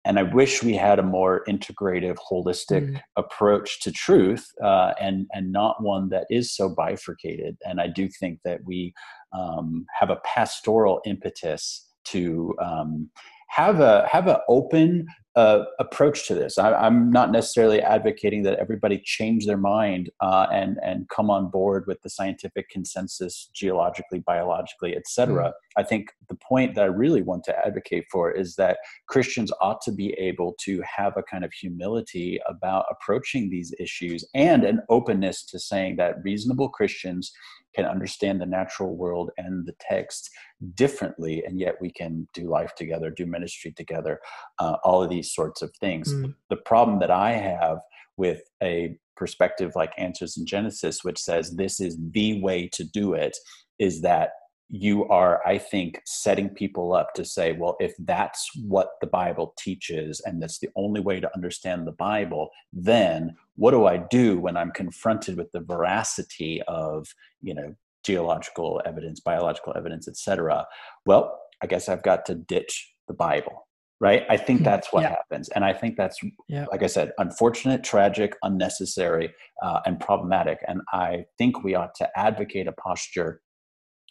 [0.03, 3.01] And I wish we had a more integrative, holistic Mm.
[3.17, 7.55] approach to truth, uh, and and not one that is so bifurcated.
[7.67, 8.93] And I do think that we
[9.31, 13.11] um, have a pastoral impetus to um,
[13.49, 16.57] have a have an open uh, approach to this.
[16.57, 21.49] I, I'm not necessarily advocating that everybody change their mind uh, and and come on
[21.49, 25.53] board with the scientific consensus, geologically, biologically, etc.
[25.77, 29.81] I think the point that I really want to advocate for is that Christians ought
[29.81, 34.81] to be able to have a kind of humility about approaching these issues and an
[34.89, 37.31] openness to saying that reasonable Christians
[37.73, 40.29] can understand the natural world and the text
[40.75, 44.19] differently, and yet we can do life together, do ministry together,
[44.59, 46.13] uh, all of these sorts of things.
[46.13, 46.35] Mm.
[46.49, 47.79] The problem that I have
[48.17, 53.13] with a perspective like Answers in Genesis, which says this is the way to do
[53.13, 53.37] it,
[53.79, 54.31] is that
[54.73, 59.53] you are, I think, setting people up to say, well, if that's what the Bible
[59.59, 64.39] teaches and that's the only way to understand the Bible, then what do I do
[64.39, 67.05] when I'm confronted with the veracity of,
[67.41, 70.65] you know, geological evidence, biological evidence, etc.?
[71.05, 73.67] Well, I guess I've got to ditch the Bible,
[73.99, 74.23] right?
[74.29, 75.09] I think that's what Yeah.
[75.09, 75.49] happens.
[75.49, 76.65] And I think that's, Yeah.
[76.71, 80.59] like I said, unfortunate, tragic, unnecessary, uh, and problematic.
[80.65, 83.41] And I think we ought to advocate a posture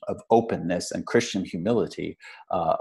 [0.09, 2.17] of openness and Christian humility
[2.51, 2.77] uh,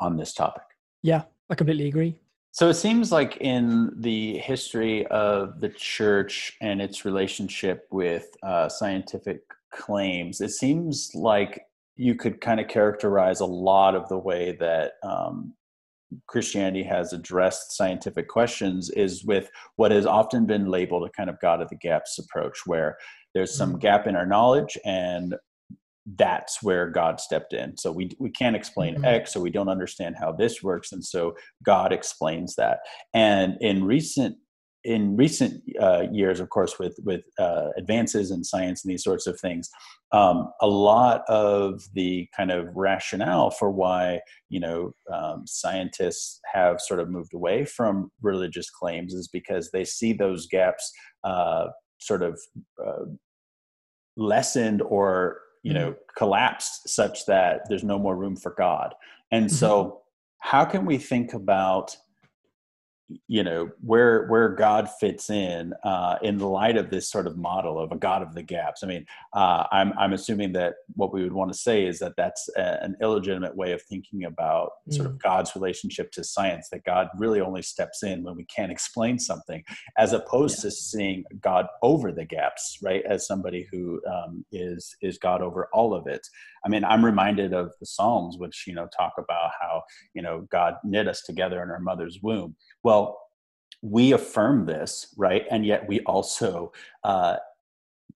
[0.00, 0.62] on this topic.
[1.02, 2.18] Yeah, I completely agree.
[2.52, 8.68] So it seems like in the history of the church and its relationship with uh,
[8.68, 9.40] scientific
[9.72, 11.62] claims, it seems like
[11.96, 15.52] you could kind of characterize a lot of the way that um,
[16.28, 21.40] Christianity has addressed scientific questions is with what has often been labeled a kind of
[21.40, 22.96] God of the gaps approach, where
[23.34, 23.80] there's some Mhm.
[23.80, 25.34] gap in our knowledge and
[26.16, 27.76] that's where God stepped in.
[27.76, 29.04] So we we can't explain Mhm.
[29.06, 32.80] X, so we don't understand how this works, and so God explains that.
[33.14, 34.36] And in recent
[34.84, 39.26] in recent uh, years, of course, with with uh, advances in science and these sorts
[39.26, 39.70] of things,
[40.12, 46.80] um, a lot of the kind of rationale for why you know um, scientists have
[46.82, 50.92] sort of moved away from religious claims is because they see those gaps
[51.24, 52.38] uh, sort of
[52.86, 53.06] uh,
[54.18, 56.16] lessened or you know mm-hmm.
[56.16, 58.94] collapsed such that there's no more room for god.
[59.32, 59.56] And mm-hmm.
[59.56, 60.02] so
[60.38, 61.96] how can we think about
[63.28, 67.36] you know where where god fits in uh in the light of this sort of
[67.36, 68.82] model of a god of the gaps.
[68.82, 72.14] I mean uh i'm i'm assuming that what we would want to say is that
[72.16, 76.84] that's a, an illegitimate way of thinking about sort of god's relationship to science that
[76.84, 79.62] god really only steps in when we can't explain something
[79.98, 85.18] as opposed to seeing god over the gaps right as somebody who um, is is
[85.18, 86.26] god over all of it.
[86.64, 89.82] I mean i'm reminded of the psalms which you know talk about how
[90.14, 93.18] you know god knit us together in our mother's womb well
[93.84, 95.44] we affirm this right?
[95.50, 96.72] And yet we also
[97.04, 97.36] uh,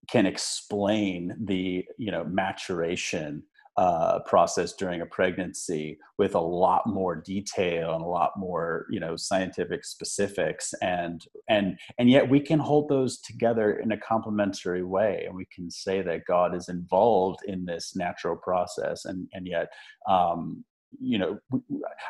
[0.09, 3.43] can explain the you know maturation
[3.77, 8.99] uh, process during a pregnancy with a lot more detail and a lot more you
[8.99, 14.83] know scientific specifics and and and yet we can hold those together in a complementary
[14.83, 15.23] way.
[15.27, 19.71] And we can say that god is involved in this natural process and and yet
[20.07, 20.65] um,
[20.99, 21.39] you know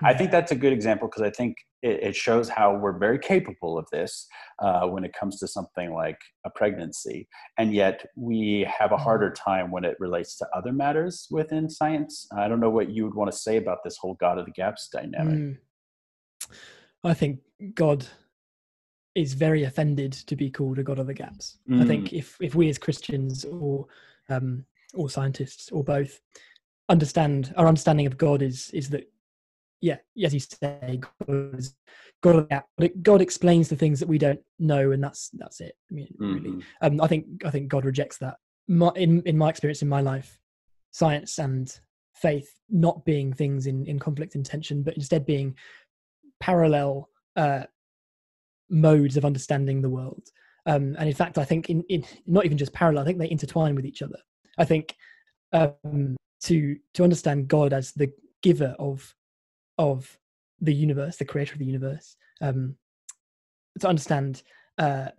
[0.04, 3.20] i think that's a good example because i think it, it, shows how we're very
[3.20, 4.28] capable of this
[4.60, 7.28] uh, when it comes to something like a pregnancy.
[7.58, 12.28] And yet we have a harder time when it relates to other matters within science.
[12.36, 14.52] I don't know what you would want to say about this whole god of the
[14.52, 15.40] gaps dynamic.
[15.40, 15.58] Mm.
[17.04, 17.40] i think
[17.74, 18.06] god
[19.16, 21.58] is very offended to be called a god of the gaps.
[21.70, 21.82] Mm.
[21.82, 23.86] i think if if we as christians or
[24.30, 26.22] um, or scientists or both
[26.90, 29.10] understand our understanding of God is is that
[29.82, 31.76] yeah, as you say, God, is,
[32.22, 32.48] God,
[33.02, 35.76] God explains the things that we don't know, and that's that's it.
[35.90, 36.34] I mean, mm-hmm.
[36.34, 38.38] really, um, I think I think God rejects that.
[38.68, 40.40] My, in in my experience in my life,
[40.92, 41.74] science and
[42.16, 45.56] faith not being things in in conflict and tension, but instead being
[46.42, 47.64] parallel uh,
[48.70, 50.24] modes of understanding the world.
[50.66, 53.32] Um, and in fact, I think in, in not even just parallel, I think they
[53.32, 54.20] intertwine with each other.
[54.58, 54.96] I think
[55.54, 59.16] um, to to understand God as the giver of
[59.78, 60.18] of
[60.62, 62.76] the universe, the creator of the universe, um,
[63.80, 64.44] to understand
[64.78, 65.10] uh,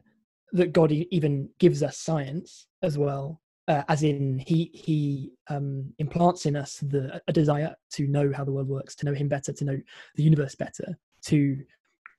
[0.52, 6.46] that God even gives us science as well, uh, as in he he um, implants
[6.46, 9.52] in us the a desire to know how the world works, to know Him better,
[9.52, 9.80] to know
[10.16, 11.58] the universe better, to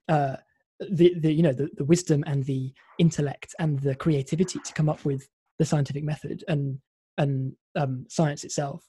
[0.08, 0.36] uh,
[0.90, 4.88] the the you know the, the wisdom and the intellect and the creativity to come
[4.88, 6.44] up with the scientific method.
[6.48, 6.78] And
[7.18, 8.88] and um, science itself.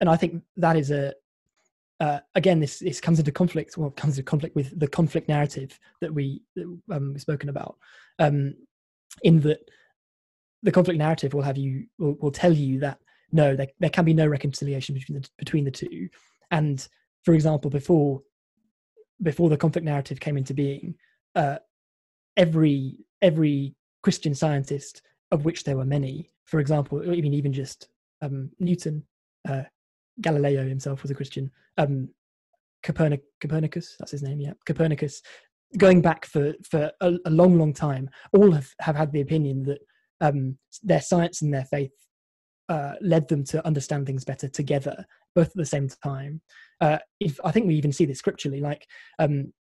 [0.00, 1.14] And I think that is a
[2.00, 5.78] uh, again this this comes into conflict well comes into conflict with the conflict narrative
[6.00, 6.42] that we
[6.92, 7.76] um, we've spoken about
[8.18, 8.54] um,
[9.22, 9.60] in that
[10.62, 12.98] the conflict narrative will have you will, will tell you that
[13.32, 16.08] no there, there can be no reconciliation between the between the two
[16.50, 16.86] and
[17.24, 18.20] for example before
[19.22, 20.94] before the conflict narrative came into being
[21.34, 21.56] uh,
[22.36, 25.00] every every christian scientist
[25.30, 27.88] of which there were many for example even even just
[28.22, 29.04] um, newton
[29.48, 29.62] uh,
[30.20, 31.50] Galileo himself was a Christian.
[31.78, 32.08] Um,
[32.82, 34.52] Copernic, Copernicus, that's his name, yeah.
[34.64, 35.20] Copernicus,
[35.76, 39.64] going back for, for a, a long, long time, all have, have had the opinion
[39.64, 39.78] that
[40.20, 41.92] um, their science and their faith
[42.68, 45.04] uh, led them to understand things better together,
[45.34, 46.40] both at the same time.
[46.80, 48.86] Uh, if I think we even see this scripturally, like
[49.18, 49.52] um,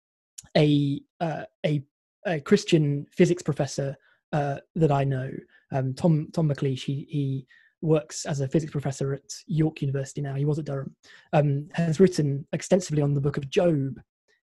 [0.55, 1.83] a, uh, a
[2.27, 3.95] a Christian physics professor
[4.33, 5.29] uh, that I know,
[5.75, 7.47] um, Tom Tom McLeish, he he
[7.81, 10.35] works as a physics professor at York University now.
[10.35, 10.95] He was at Durham.
[11.33, 13.99] Um, has written extensively on the Book of Job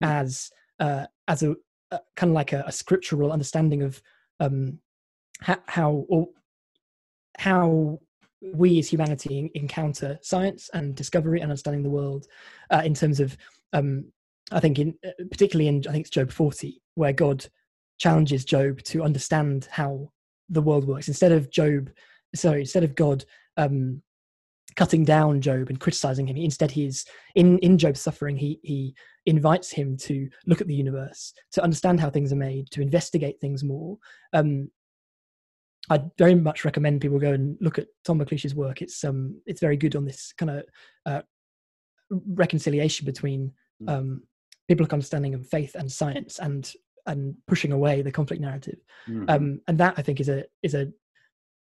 [0.02, 1.56] as uh, as a,
[1.92, 4.02] a kind of like a, a, scriptural understanding of
[4.40, 4.80] um,
[5.40, 6.28] how, how or
[7.38, 8.00] how
[8.42, 12.28] we as humanity encounter science and discovery and understanding the world
[12.72, 13.38] uh, in terms of
[13.72, 14.06] um,
[14.52, 17.46] I think in uh, particularly in I think it's Job 40 where God
[18.00, 20.12] challenges Job to understand how
[20.50, 21.90] the world works instead of Job
[22.36, 23.26] sorry, instead of God
[23.58, 24.02] um,
[24.76, 28.38] cutting down Job and criticizing him, instead he's in in Job's suffering.
[28.38, 32.70] He he invites him to look at the universe, to understand how things are made,
[32.72, 33.98] to investigate things more.
[34.34, 34.70] Um,
[35.90, 38.82] I very much recommend people go and look at Tom McLeish's work.
[38.82, 40.64] It's um it's very good on this kind of
[41.06, 41.22] uh,
[42.10, 43.90] reconciliation between hmm.
[43.90, 44.24] um,
[44.68, 46.72] biblical understanding of faith and science and
[47.06, 48.78] and pushing away the conflict narrative.
[49.08, 49.30] Mm-hmm.
[49.30, 50.92] Um, and that I think is a is a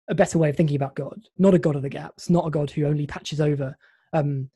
[0.09, 2.51] a better way of thinking about God, not a God of the gaps, not a
[2.51, 3.75] God who only patches over
[4.13, 4.49] um,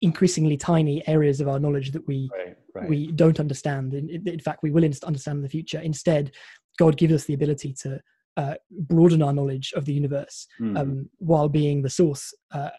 [0.00, 2.88] increasingly tiny areas of our knowledge that we right, right.
[2.88, 3.94] we don't understand.
[3.94, 5.80] In, in, fact, we will understand in the future.
[5.80, 6.32] Instead,
[6.78, 8.00] God gives us the ability to
[8.36, 10.78] uh, broaden our knowledge of the universe mm.
[10.78, 12.70] um, while being the source uh,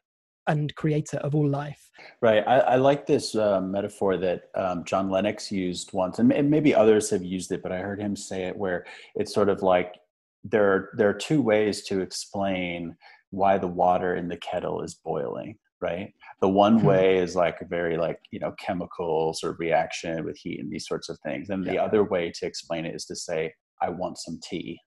[0.47, 1.89] and creator of all life.
[2.21, 2.43] Right.
[2.45, 7.09] I, I like this uh, metaphor that um, John Lennox used once, and maybe others
[7.09, 9.95] have used it, but I heard him say it where it's sort of like
[10.43, 12.95] there are, there are two ways to explain
[13.29, 16.87] why the water in the kettle is boiling right the one mm-hmm.
[16.87, 20.71] way is like a very like you know chemical sort of reaction with heat and
[20.71, 21.73] these sorts of things and yeah.
[21.73, 24.79] the other way to explain it is to say i want some tea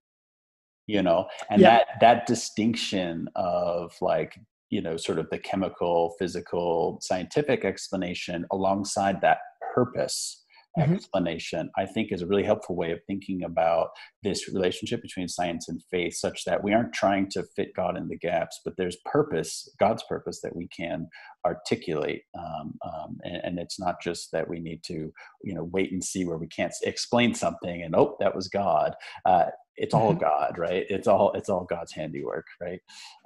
[0.87, 1.79] you know and yeah.
[1.79, 4.39] that that distinction of like
[4.71, 9.39] you know sort of the chemical physical scientific explanation alongside that
[9.75, 10.45] purpose
[10.79, 10.95] mm-hmm.
[10.95, 13.89] explanation, I think is a really helpful way of thinking about
[14.23, 18.09] this relationship between science and faith, such that we aren't trying to fit God in
[18.09, 21.09] the gaps, but there's purpose, God's purpose that we can
[21.45, 22.23] articulate.
[22.39, 26.05] Um, um, and, and, it's not just that we need to, you know, wait and
[26.05, 28.95] see where we can't explain something and, oh, that was God.
[29.25, 30.21] Uh, it's all mm-hmm.
[30.21, 30.85] God, right?
[30.89, 32.81] It's all, it's all God's handiwork, right?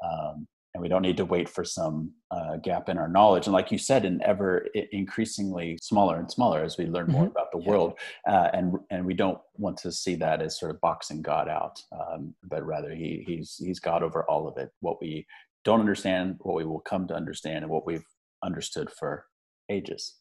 [0.05, 3.55] Um, and we don't need to wait for some uh, gap in our knowledge and
[3.55, 7.33] like you said in ever increasingly smaller and smaller as we learn more mm-hmm.
[7.33, 7.99] about the world
[8.29, 11.81] uh, and and we don't want to see that as sort of boxing god out
[11.93, 15.27] um, but rather he he's he's god over all of it what we
[15.65, 18.07] don't understand what we will come to understand and what we've
[18.43, 19.27] understood for
[19.69, 20.15] ages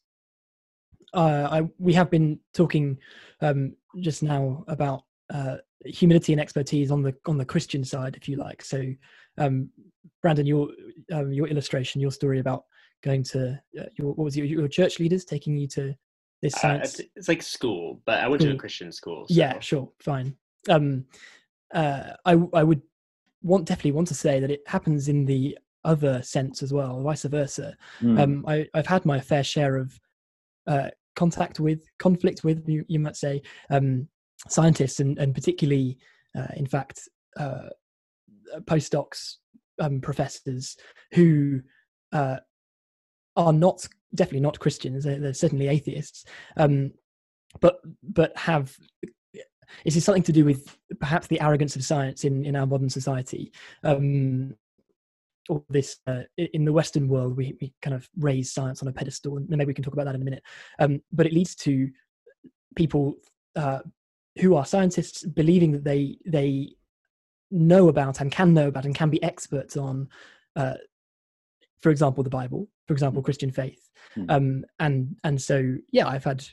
[1.14, 2.98] uh, I, we have been talking
[3.40, 8.28] um, just now about uh, humility and expertise on the on the Christian side, if
[8.28, 8.62] you like.
[8.62, 8.84] So,
[9.38, 9.70] um,
[10.22, 10.68] Brandon, your
[11.12, 12.64] um, your illustration, your story about
[13.02, 15.94] going to uh, your what was it, your church leaders taking you to
[16.42, 17.00] this uh, science?
[17.00, 19.26] Uh, it's, like school, but I went to a Christian school.
[19.28, 19.34] So.
[19.34, 20.36] Yeah, sure, fine.
[20.68, 21.04] Um,
[21.74, 22.82] uh, I I would
[23.42, 27.24] want definitely want to say that it happens in the other sense as well, vice
[27.24, 27.76] versa.
[28.02, 28.20] Mm.
[28.20, 29.98] Um, I, I've had my fair share of
[30.66, 34.08] uh, contact with, conflict with, you, you might say, um,
[34.48, 35.98] scientists, and, and particularly,
[36.36, 37.08] uh, in fact,
[37.38, 37.68] uh,
[38.64, 39.36] postdocs,
[39.80, 40.76] um, professors
[41.14, 41.60] who
[42.12, 42.36] uh,
[43.36, 45.04] are not definitely not Christians.
[45.04, 46.24] They're, they're certainly atheists,
[46.56, 46.92] um,
[47.60, 48.76] but but have
[49.84, 52.90] is this something to do with perhaps the arrogance of science in in our modern
[52.90, 53.52] society?
[53.84, 54.54] Um,
[55.48, 58.92] or this uh, in the Western world, we, we kind of raise science on a
[58.92, 60.44] pedestal, and maybe we can talk about that in a minute.
[60.78, 61.90] Um, but it leads to
[62.76, 63.16] people
[63.56, 63.80] uh,
[64.38, 66.74] who are scientists believing that they they
[67.50, 70.08] know about and can know about and can be experts on,
[70.56, 70.74] uh,
[71.80, 74.30] for example, the Bible, for example, Christian faith, mm.
[74.30, 76.44] um, and and so yeah, I've had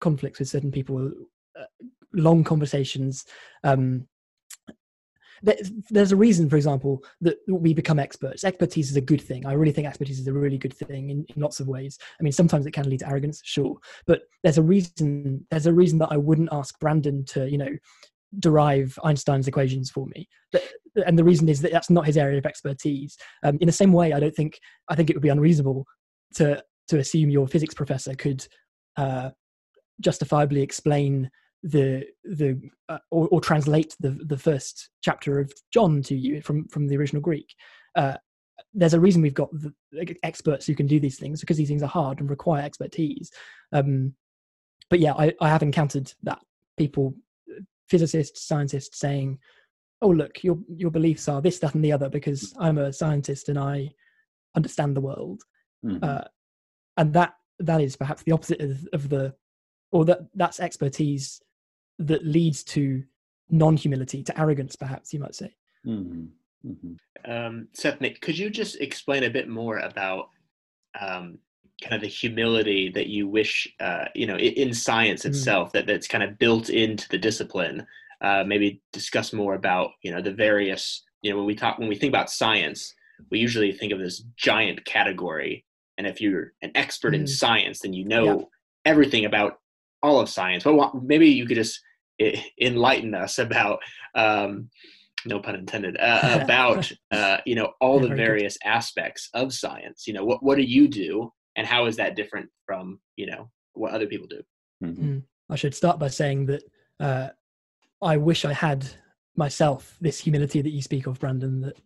[0.00, 1.10] conflicts with certain people,
[1.58, 1.64] uh,
[2.12, 3.24] long conversations.
[3.64, 4.06] Um,
[5.90, 8.44] there's a reason, for example, that we become experts.
[8.44, 9.46] Expertise is a good thing.
[9.46, 11.98] I really think expertise is a really good thing in, in lots of ways.
[12.18, 13.76] I mean, sometimes it can lead to arrogance, sure,
[14.06, 15.46] but there's a reason.
[15.50, 17.76] There's a reason that I wouldn't ask Brandon to, you know,
[18.38, 20.28] derive Einstein's equations for me.
[21.06, 23.16] And the reason is that that's not his area of expertise.
[23.44, 24.58] Um, in the same way, I don't think
[24.88, 25.86] I think it would be unreasonable
[26.34, 28.46] to to assume your physics professor could
[28.96, 29.30] uh,
[30.00, 31.30] justifiably explain
[31.62, 36.68] the the uh, or, or, translate the the first chapter of John to you from
[36.68, 37.54] from the original Greek.
[37.96, 38.16] Uh,
[38.72, 39.72] there's a reason we've got the
[40.22, 43.30] experts who can do these things because these things are hard and require expertise.
[43.72, 44.14] Um,
[44.90, 46.38] but yeah, I, I have encountered that
[46.76, 47.14] people
[47.88, 49.38] physicists, scientists saying,
[50.02, 53.48] "Oh, look, your your beliefs are this, that, and the other," because I'm a scientist
[53.48, 53.90] and I
[54.54, 55.42] understand the world,
[55.84, 56.02] mm-hmm.
[56.02, 56.24] uh,
[56.96, 59.34] and that that is perhaps the opposite of, of, the,
[59.90, 61.40] or that that's expertise
[61.98, 63.02] that leads to
[63.48, 65.54] non-humility, to arrogance, perhaps you might say.
[65.86, 66.26] Mm-hmm.
[66.68, 67.30] Mm-hmm.
[67.30, 70.30] Um, Seth, Nick, could you just explain a bit more about
[71.00, 71.38] um,
[71.82, 75.26] kind of the humility that you wish uh, you know in, science mm.
[75.26, 75.72] itself mm.
[75.72, 77.86] that that's kind of built into the discipline
[78.20, 81.88] uh, maybe discuss more about you know the various you know when we talk when
[81.88, 82.94] we think about science
[83.30, 85.64] we usually think of this giant category
[85.98, 87.20] and if you're an expert mm.
[87.20, 88.48] in science then you know
[88.84, 89.58] everything about
[90.02, 91.80] all of science but maybe you could just
[92.60, 93.78] enlighten us about
[94.14, 94.70] um,
[95.26, 100.12] no pun intended uh, about uh, you know all the various aspects of science you
[100.12, 103.92] know what what do you do and how is that different from you know what
[103.92, 104.42] other people do
[104.84, 105.04] mm-hmm.
[105.04, 105.22] Mm.
[105.50, 106.62] i should start by saying that
[107.00, 107.28] uh,
[108.02, 108.86] i wish i had
[109.36, 111.80] myself this humility that you speak of brandon that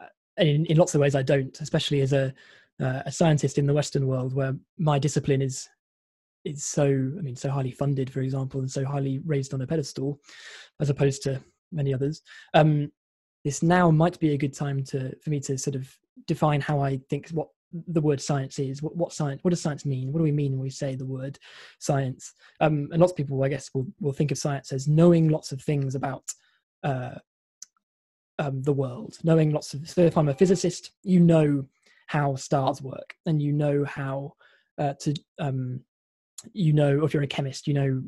[0.00, 0.06] uh,
[0.38, 2.34] in, in lots of ways i don't especially as a
[2.80, 5.68] uh, a scientist in the western world where my discipline is
[6.44, 9.66] is so i mean so highly funded for example and so highly raised on a
[9.66, 10.20] pedestal
[10.80, 11.40] as opposed to
[11.72, 12.22] many others
[12.54, 12.90] um,
[13.44, 15.88] this now might be a good time to for me to sort of
[16.26, 17.48] define how i think what
[17.88, 20.12] the word science is what, what science what does science mean?
[20.12, 21.38] What do we mean when we say the word
[21.78, 22.32] science?
[22.60, 25.52] Um, and lots of people i guess will, will think of science as knowing lots
[25.52, 26.24] of things about
[26.82, 27.14] uh,
[28.38, 31.64] um, the world knowing lots of so if i'm a physicist you know
[32.06, 34.32] how stars work and you know how
[34.78, 35.80] uh, to um,
[36.52, 38.02] you know if you're a chemist you know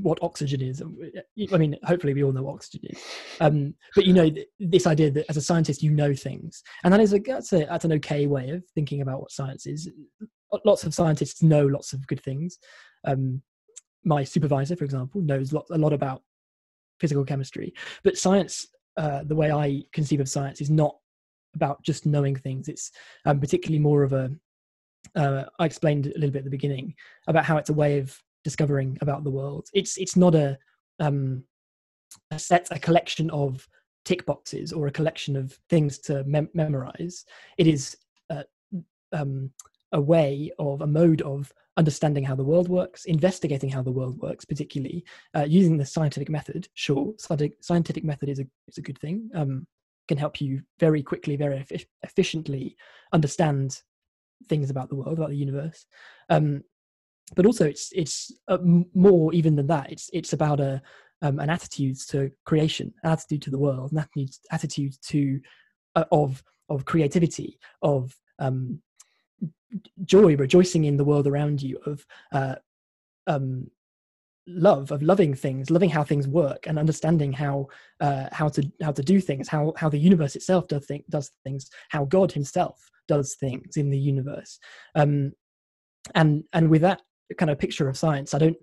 [0.00, 0.82] what oxygen is.
[0.82, 3.02] I mean, hopefully we all know oxygen is.
[3.40, 4.30] Um, but you know,
[4.60, 7.64] this idea that as a scientist you know things, and that is a that's a
[7.64, 9.90] that's an okay way of thinking about what science is.
[10.64, 12.58] Lots of scientists know lots of good things.
[13.04, 13.42] Um,
[14.04, 16.22] my supervisor, for example, knows lot, a lot about
[17.00, 17.72] physical chemistry,
[18.04, 18.66] but science,
[18.96, 20.96] uh, the way I conceive of science, is not
[21.54, 22.68] about just knowing things.
[22.68, 22.92] It's
[23.24, 24.30] um, particularly more of a.
[25.16, 26.94] Uh, I explained a little bit at the beginning
[27.26, 29.68] about how it's a way of discovering about the world.
[29.72, 30.58] It's it's not a
[31.00, 31.44] um,
[32.30, 33.66] a set a collection of
[34.04, 37.24] tick boxes or a collection of things to mem- memorize.
[37.56, 37.96] It is
[38.30, 38.44] a,
[39.12, 39.50] um,
[39.92, 44.20] a way of a mode of understanding how the world works, investigating how the world
[44.20, 46.68] works, particularly uh, using the scientific method.
[46.74, 47.14] Sure,
[47.60, 49.30] scientific method is a is a good thing.
[49.34, 49.66] Um,
[50.08, 51.64] can help you very quickly, very
[52.02, 52.76] efficiently
[53.12, 53.80] understand
[54.48, 55.86] things about the world, about the universe.
[56.28, 56.64] Um,
[57.34, 58.58] but also it's it's uh,
[58.94, 59.90] more even than that.
[59.90, 60.82] It's it's about a
[61.22, 65.40] um, an attitude to creation an attitude to the world an attitude attitude to
[65.96, 68.80] uh, of of creativity of um,
[70.04, 72.56] joy rejoicing in the world around you of uh,
[73.26, 73.70] um,
[74.48, 77.68] love of loving things loving how things work and understanding how
[78.00, 81.30] uh, how to how to do things how how the universe itself does think does
[81.44, 84.58] things how god himself does things in the universe.
[84.94, 85.32] Um,
[86.14, 87.02] and and with that
[87.38, 88.34] kind of picture of science.
[88.34, 88.56] I don't.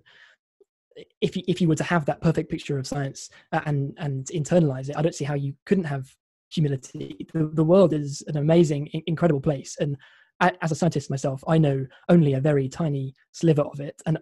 [1.20, 4.26] If you, if you were to have that perfect picture of science uh, and and
[4.26, 6.14] internalize it, I don't see how you couldn't have
[6.50, 7.26] humility.
[7.32, 9.96] The, the world is an amazing, incredible place, and
[10.40, 14.18] as a scientist myself, I know only a very tiny sliver of it, and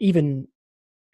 [0.00, 0.48] even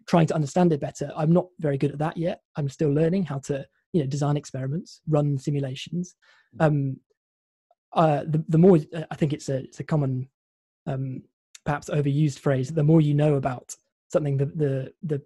[0.06, 2.40] trying to understand it better, I'm not very good at that yet.
[2.56, 6.14] I'm still learning how to, you know, design experiments, run simulations.
[6.58, 6.66] Mm.
[6.66, 6.96] Um,
[7.92, 10.28] uh, the the more uh, I think it's a it's a common,
[10.86, 11.22] um,
[11.64, 12.70] perhaps overused phrase.
[12.70, 13.74] The more you know about
[14.12, 15.22] something, the the the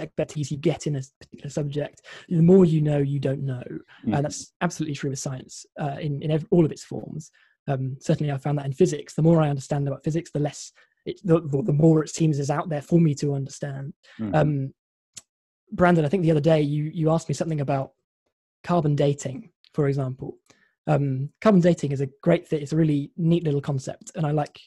[0.00, 3.62] expertise you get in a particular subject, the more you know you don't know,
[4.06, 4.14] mm.
[4.14, 7.30] and that's absolutely true with science uh, in in every, all of its forms.
[7.66, 9.14] Um, certainly, I found that in physics.
[9.14, 10.72] The more I understand about physics, the less
[11.06, 13.92] it, the, the more it seems is out there for me to understand.
[14.18, 14.34] Mm-hmm.
[14.34, 14.74] Um,
[15.72, 17.92] Brandon, I think the other day you you asked me something about
[18.62, 20.38] carbon dating, for example.
[20.86, 22.62] Um, carbon dating is a great thing.
[22.62, 24.58] It's a really neat little concept, and I like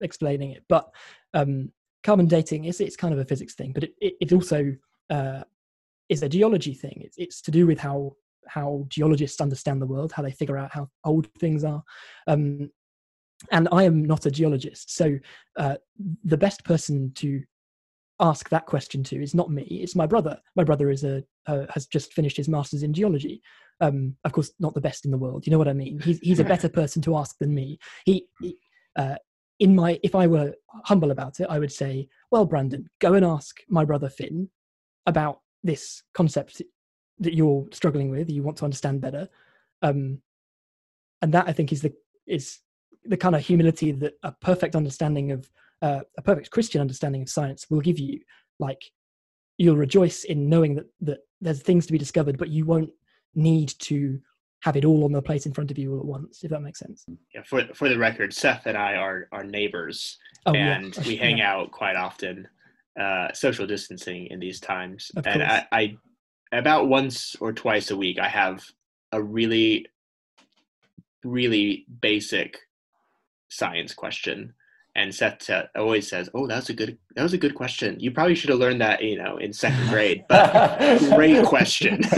[0.00, 0.64] explaining it.
[0.68, 0.88] But
[1.34, 1.72] um,
[2.02, 4.74] carbon dating is it's kind of a physics thing, but it, it, it also
[5.10, 5.42] uh,
[6.08, 7.02] is a geology thing.
[7.04, 8.14] It's, it's to do with how
[8.46, 11.82] how geologists understand the world, how they figure out how old things are.
[12.26, 12.70] Um,
[13.52, 15.18] and I am not a geologist, so
[15.56, 15.76] uh,
[16.24, 17.42] the best person to
[18.20, 20.40] ask that question to is not me; it's my brother.
[20.56, 23.40] My brother is a uh, has just finished his masters in geology.
[23.80, 25.46] Um, of course, not the best in the world.
[25.46, 26.00] You know what I mean?
[26.00, 27.78] He's he's a better person to ask than me.
[28.04, 28.58] He, he
[28.96, 29.16] uh,
[29.58, 30.54] in my if I were
[30.84, 34.48] humble about it, I would say, well, Brandon, go and ask my brother Finn
[35.06, 36.62] about this concept
[37.18, 38.30] that you're struggling with.
[38.30, 39.28] You want to understand better,
[39.82, 40.20] um,
[41.22, 41.92] and that I think is the
[42.26, 42.60] is
[43.04, 45.50] the kind of humility that a perfect understanding of
[45.82, 48.20] uh, a perfect Christian understanding of science will give you.
[48.60, 48.82] Like
[49.56, 52.90] you'll rejoice in knowing that that there's things to be discovered, but you won't
[53.34, 54.20] need to
[54.60, 56.60] have it all on the plate in front of you all at once, if that
[56.60, 57.06] makes sense.
[57.34, 61.04] Yeah, for for the record, Seth and I are are neighbors, oh, and yeah.
[61.06, 61.52] we hang yeah.
[61.52, 62.48] out quite often,
[62.98, 65.10] uh, social distancing in these times.
[65.16, 65.96] Of and I, I,
[66.52, 68.64] about once or twice a week, I have
[69.12, 69.86] a really,
[71.22, 72.58] really basic
[73.48, 74.54] science question
[74.98, 78.00] and Seth always says, "Oh, that's a good that was a good question.
[78.00, 82.02] You probably should have learned that, you know, in second grade." But great question.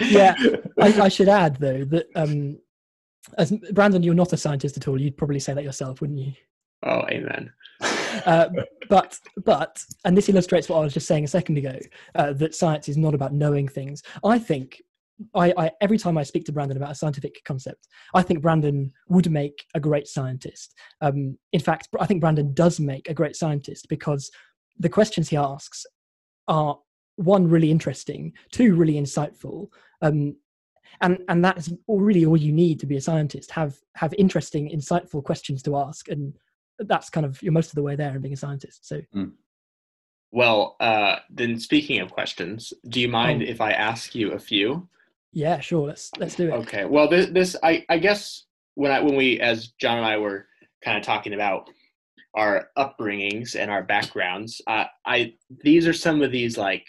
[0.00, 0.34] yeah,
[0.80, 2.58] I, I, should add though that um,
[3.36, 5.00] as Brandon, you're not a scientist at all.
[5.00, 6.32] You'd probably say that yourself, wouldn't you?
[6.84, 7.52] Oh, amen.
[8.24, 8.48] Uh,
[8.88, 11.78] but but and this illustrates what I was just saying a second ago
[12.14, 14.02] uh, that science is not about knowing things.
[14.24, 14.80] I think
[15.34, 18.92] I, I, every time I speak to Brandon about a scientific concept, I think Brandon
[19.08, 20.74] would make a great scientist.
[21.00, 24.30] Um, in fact, I think Brandon does make a great scientist because
[24.78, 25.84] the questions he asks
[26.46, 26.78] are
[27.18, 29.68] one really interesting, two really insightful,
[30.02, 30.36] um,
[31.00, 33.50] and and that is all, really all you need to be a scientist.
[33.50, 36.32] Have have interesting, insightful questions to ask, and
[36.78, 38.86] that's kind of you're most of the way there in being a scientist.
[38.86, 39.00] So.
[39.14, 39.32] Mm.
[40.30, 43.46] Well, uh, then speaking of questions, do you mind oh.
[43.46, 44.86] if I ask you a few?
[45.32, 45.88] Yeah, sure.
[45.88, 46.52] Let's let's do it.
[46.52, 46.84] Okay.
[46.84, 48.44] Well, this, this I I guess
[48.74, 50.46] when I when we as John and I were
[50.84, 51.68] kind of talking about
[52.34, 56.84] our upbringings and our backgrounds, uh, I these are some of these like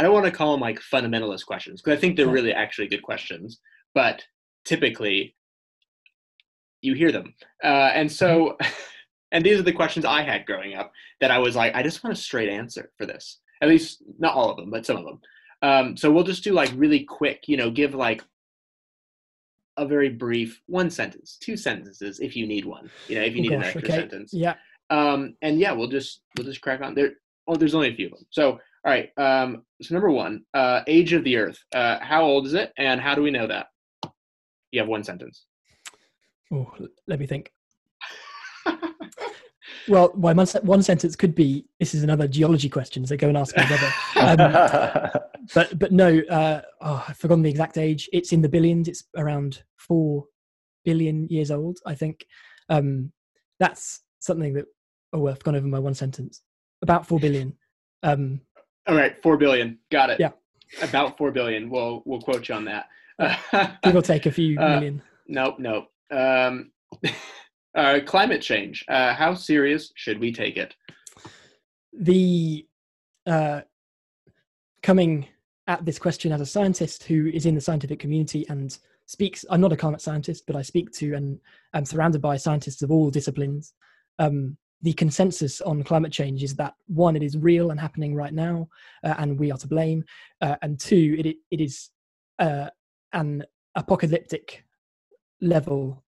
[0.00, 2.88] I don't want to call them like fundamentalist questions because I think they're really actually
[2.88, 3.60] good questions,
[3.94, 4.24] but
[4.64, 5.36] typically
[6.80, 8.56] you hear them, uh, and so.
[8.62, 8.70] Mm-hmm.
[9.32, 10.90] and these are the questions I had growing up
[11.20, 13.38] that I was like, I just want a straight answer for this.
[13.60, 15.20] At least not all of them, but some of them.
[15.62, 18.24] Um, so we'll just do like really quick, you know, give like
[19.76, 22.90] a very brief one sentence, two sentences if you need one.
[23.06, 23.92] You know, if you need Gosh, an extra okay.
[23.92, 24.32] sentence.
[24.32, 24.54] Yeah.
[24.88, 26.94] Um, and yeah, we'll just we'll just crack on.
[26.94, 27.12] There
[27.46, 28.26] oh there's only a few of them.
[28.30, 29.10] So all right.
[29.16, 31.58] Um, so number one, uh, age of the earth.
[31.74, 33.66] Uh, how old is it and how do we know that?
[34.72, 35.46] You have one sentence.
[36.52, 36.72] Oh,
[37.06, 37.52] let me think.
[39.88, 43.56] Well, my one sentence could be this is another geology question, so go and ask
[43.56, 43.92] my brother.
[44.16, 45.10] Um,
[45.54, 48.08] but but no, uh, oh, I've forgotten the exact age.
[48.12, 48.88] It's in the billions.
[48.88, 50.26] It's around four
[50.84, 52.24] billion years old, I think.
[52.68, 53.12] Um,
[53.58, 54.66] that's something that
[55.12, 56.42] oh, I've gone over my one sentence.
[56.82, 57.54] About four billion.
[58.02, 58.40] Um,
[58.90, 59.78] All right, four billion.
[59.92, 60.18] Got it.
[60.18, 60.32] Yeah.
[60.82, 61.70] About four billion.
[61.70, 62.86] We'll we'll quote you on that.
[63.84, 65.00] Give or take a few uh, million.
[65.28, 65.86] Nope, nope.
[66.10, 66.72] Um,
[67.76, 68.84] uh, climate change.
[68.88, 70.74] Uh, how serious should we take it?
[71.92, 72.66] The
[73.26, 73.60] uh,
[74.82, 75.28] coming
[75.68, 78.76] at this question as a scientist who is in the scientific community and
[79.06, 79.44] speaks.
[79.50, 81.38] I'm not a climate scientist, but I speak to and
[81.74, 83.72] I'm surrounded by scientists of all disciplines.
[84.18, 88.32] Um, the consensus on climate change is that one, it is real and happening right
[88.32, 88.68] now,
[89.04, 90.04] uh, and we are to blame,
[90.40, 91.90] uh, and two, it it is
[92.38, 92.68] uh,
[93.12, 94.64] an apocalyptic
[95.40, 96.02] level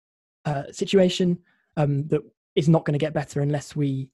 [0.45, 1.37] uh, situation
[1.77, 2.21] um, that
[2.55, 4.09] is not going to get better unless we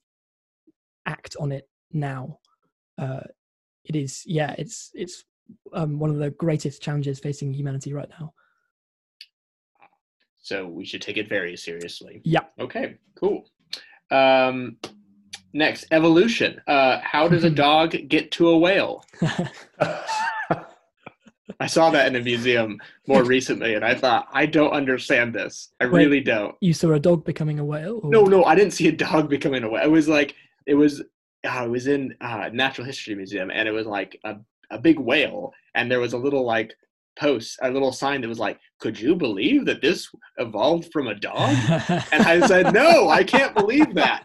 [1.06, 2.38] act on it now.
[2.98, 3.20] Uh,
[3.84, 5.24] it is, yeah, it's it's
[5.72, 8.32] um, one of the greatest challenges facing humanity right now.
[10.40, 12.20] so we should take it very seriously.
[12.24, 12.44] Yeah.
[12.58, 12.98] Okay.
[13.14, 13.44] Cool.
[14.10, 14.76] Um,
[15.52, 16.60] next, evolution.
[16.66, 19.04] Uh, how does a dog get to a whale?
[21.60, 22.78] I saw that in a museum
[23.08, 25.70] more recently, and I thought, I don't understand this.
[25.80, 26.04] I Wait.
[26.04, 26.54] really don't.
[26.60, 28.00] you saw a dog becoming a whale?
[28.02, 29.82] or- No, no, I didn't see a dog becoming a whale.
[29.84, 30.34] It was like
[30.66, 31.02] it was.
[31.48, 34.36] Uh, it was in uh, Natural History Museum, and it was like a
[34.70, 36.74] a big whale, and there was a little like
[37.18, 40.08] post, a little sign that was like, "Could you believe that this
[40.38, 41.50] evolved from a dog?"
[42.12, 44.24] And I said, "No, I can't believe that.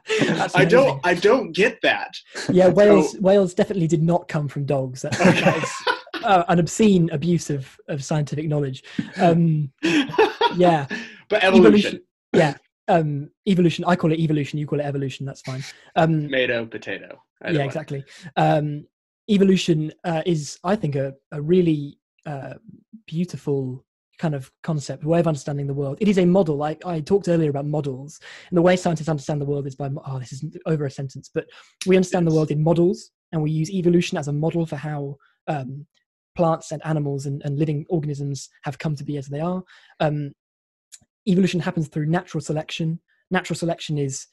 [0.56, 1.00] I don't.
[1.04, 2.14] I don't get that."
[2.52, 3.16] Yeah, So- whales.
[3.20, 5.02] Whales definitely did not come from dogs.
[5.02, 5.42] That, Okay.
[5.42, 8.84] that is uh, an obscene abuse of, of scientific knowledge.
[9.18, 9.72] Um,
[10.56, 10.86] yeah,
[11.30, 12.02] but evolution,
[12.34, 12.56] Yeah,
[12.88, 13.84] um, evolution.
[13.86, 14.60] I call it evolution.
[14.60, 15.26] You call it evolution.
[15.26, 15.64] That's fine.
[15.96, 17.22] Um, tomato, potato.
[17.46, 18.06] Yeah, exactly.
[18.38, 18.86] Um,
[19.30, 22.54] evolution uh, is, I think, a, a really uh,
[23.06, 23.86] beautiful
[24.20, 25.98] kind of concept, way of understanding the world.
[26.00, 26.56] It is a model.
[26.56, 28.20] Like I talked earlier about models,
[28.50, 31.30] and the way scientists understand the world is by oh, this is over a sentence,
[31.34, 31.46] but
[31.86, 35.18] we understand the world in models, and we use evolution as a model for how
[35.48, 35.86] um,
[36.36, 39.64] plants and animals and, and living organisms have come to be as they are.
[40.00, 40.32] Um,
[41.28, 43.00] evolution happens through natural selection.
[43.32, 44.28] Natural selection is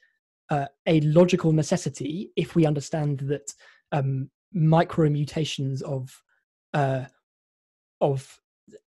[0.51, 3.53] uh, a logical necessity if we understand that
[3.93, 6.11] um, micro mutations of
[6.75, 7.05] uh,
[8.01, 8.41] of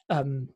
[0.10, 0.50] um,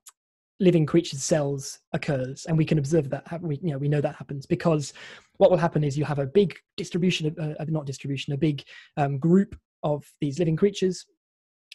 [0.59, 3.41] living creatures' cells occurs, and we can observe that.
[3.41, 4.93] We you know we know that happens because
[5.37, 8.63] what will happen is you have a big distribution of uh, not distribution, a big
[8.97, 11.05] um, group of these living creatures.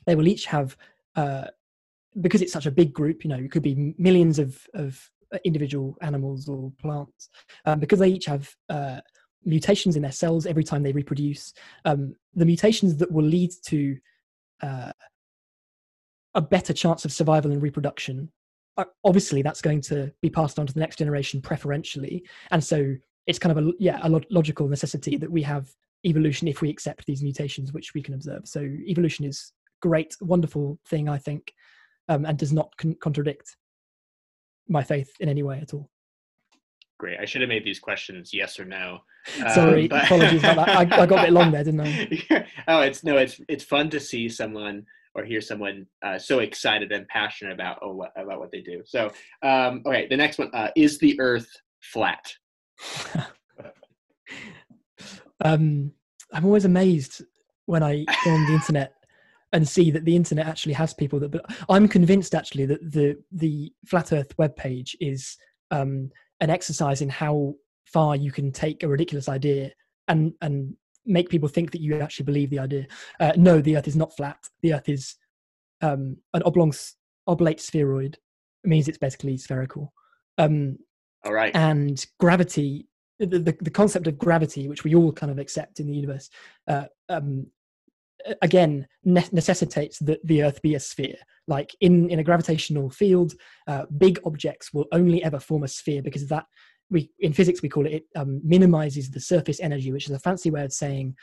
[0.07, 0.77] They will each have
[1.16, 1.47] uh,
[2.20, 3.25] because it's such a big group.
[3.25, 7.29] You know, it could be millions of of uh, individual animals or plants
[7.64, 9.01] um, because they each have uh,
[9.45, 11.53] mutations in their cells every time they reproduce.
[11.85, 13.97] Um, the mutations that will lead to
[14.62, 14.93] uh,
[16.35, 18.30] a better chance of survival and reproduction,
[19.05, 22.24] obviously that's going to be passed on to the next generation preferentially.
[22.51, 22.95] And so
[23.26, 25.68] it's kind of a yeah a lo- logical necessity that we have
[26.05, 28.43] evolution if we accept these mutations which we can observe.
[28.49, 31.53] So evolution is great, wonderful thing I think,
[32.09, 33.57] um, and does not con- contradict
[34.68, 35.91] my faith in any way at all.
[36.99, 37.18] Great.
[37.20, 39.01] I should have made these questions yes or no.
[39.55, 40.68] Sorry, Um, but- apologies about that.
[40.99, 42.47] I, I got a bit long there, didn't I?
[42.68, 46.93] oh, it's no, it's it's fun to see someone or hear someone uh, so excited
[46.93, 48.83] and passionate about oh, what, about what they do.
[48.85, 49.11] So,
[49.43, 51.49] um, okay, the next one uh, is the Earth
[51.81, 52.33] flat?
[55.45, 55.93] um,
[56.33, 57.23] I'm always amazed
[57.67, 58.95] when I go on the internet
[59.53, 61.31] and see that the internet actually has people that.
[61.31, 65.37] But I'm convinced actually that the the flat Earth webpage is
[65.71, 66.11] um,
[66.41, 67.55] an exercise in how
[67.85, 69.71] far you can take a ridiculous idea
[70.09, 70.75] and and
[71.05, 72.87] make people think that you actually believe the idea.
[73.21, 74.39] Uh, no, the Earth is not flat.
[74.63, 75.17] The Earth is
[75.81, 76.73] um, an oblong
[77.27, 78.19] oblate spheroid.
[78.65, 79.93] It means it's basically spherical.
[80.39, 80.79] Um,
[81.25, 81.55] All right.
[81.55, 82.89] and gravity
[83.19, 86.31] the, the, the concept of gravity which we all kind of accept in the universe
[86.69, 87.47] uh, um,
[88.41, 93.35] again ne- necessitates that the earth be a sphere like in in a gravitational field
[93.69, 96.47] uh, big objects will only ever form a sphere because that
[96.93, 100.18] we in physics we call it it um, minimizes the surface energy which is a
[100.18, 101.14] fancy way of saying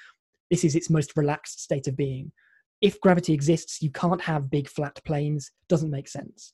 [0.52, 2.32] this is its most relaxed state of being
[2.82, 6.54] if gravity exists you can't have big flat planes doesn't make sense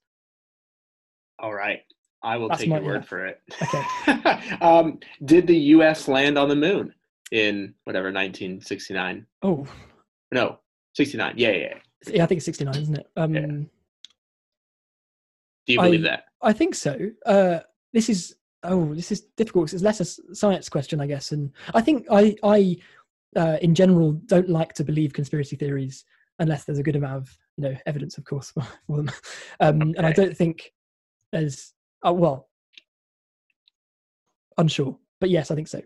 [1.39, 1.81] All right.
[2.23, 3.09] I will That's take my- your word yeah.
[3.11, 3.41] for it.
[3.61, 4.57] Okay.
[4.61, 6.07] um, did the U.S.
[6.07, 6.91] land on the moon
[7.31, 9.25] in whatever 1969?
[9.43, 9.67] oh
[10.31, 10.57] No,
[10.95, 11.33] 69.
[11.37, 11.57] Yeah, yeah.
[11.57, 11.73] yeah.
[12.15, 13.47] yeah i think it's 69 isn't it um Yeah.
[15.67, 16.23] Do you believe I- that?
[16.41, 16.93] I think so.
[17.25, 17.59] Uh,
[17.93, 18.35] this is
[18.67, 19.73] oh, this is difficult.
[19.73, 22.77] It's less a science question, I guess, and I think I I
[23.35, 26.05] uh, in general don't like to believe conspiracy theories
[26.39, 28.51] unless there's a good amount of you know evidence, of course,
[28.87, 29.11] for them.
[29.59, 30.73] Um, And I don't think
[31.31, 32.49] there's oh well,
[34.57, 35.81] unsure, but yes, I think so.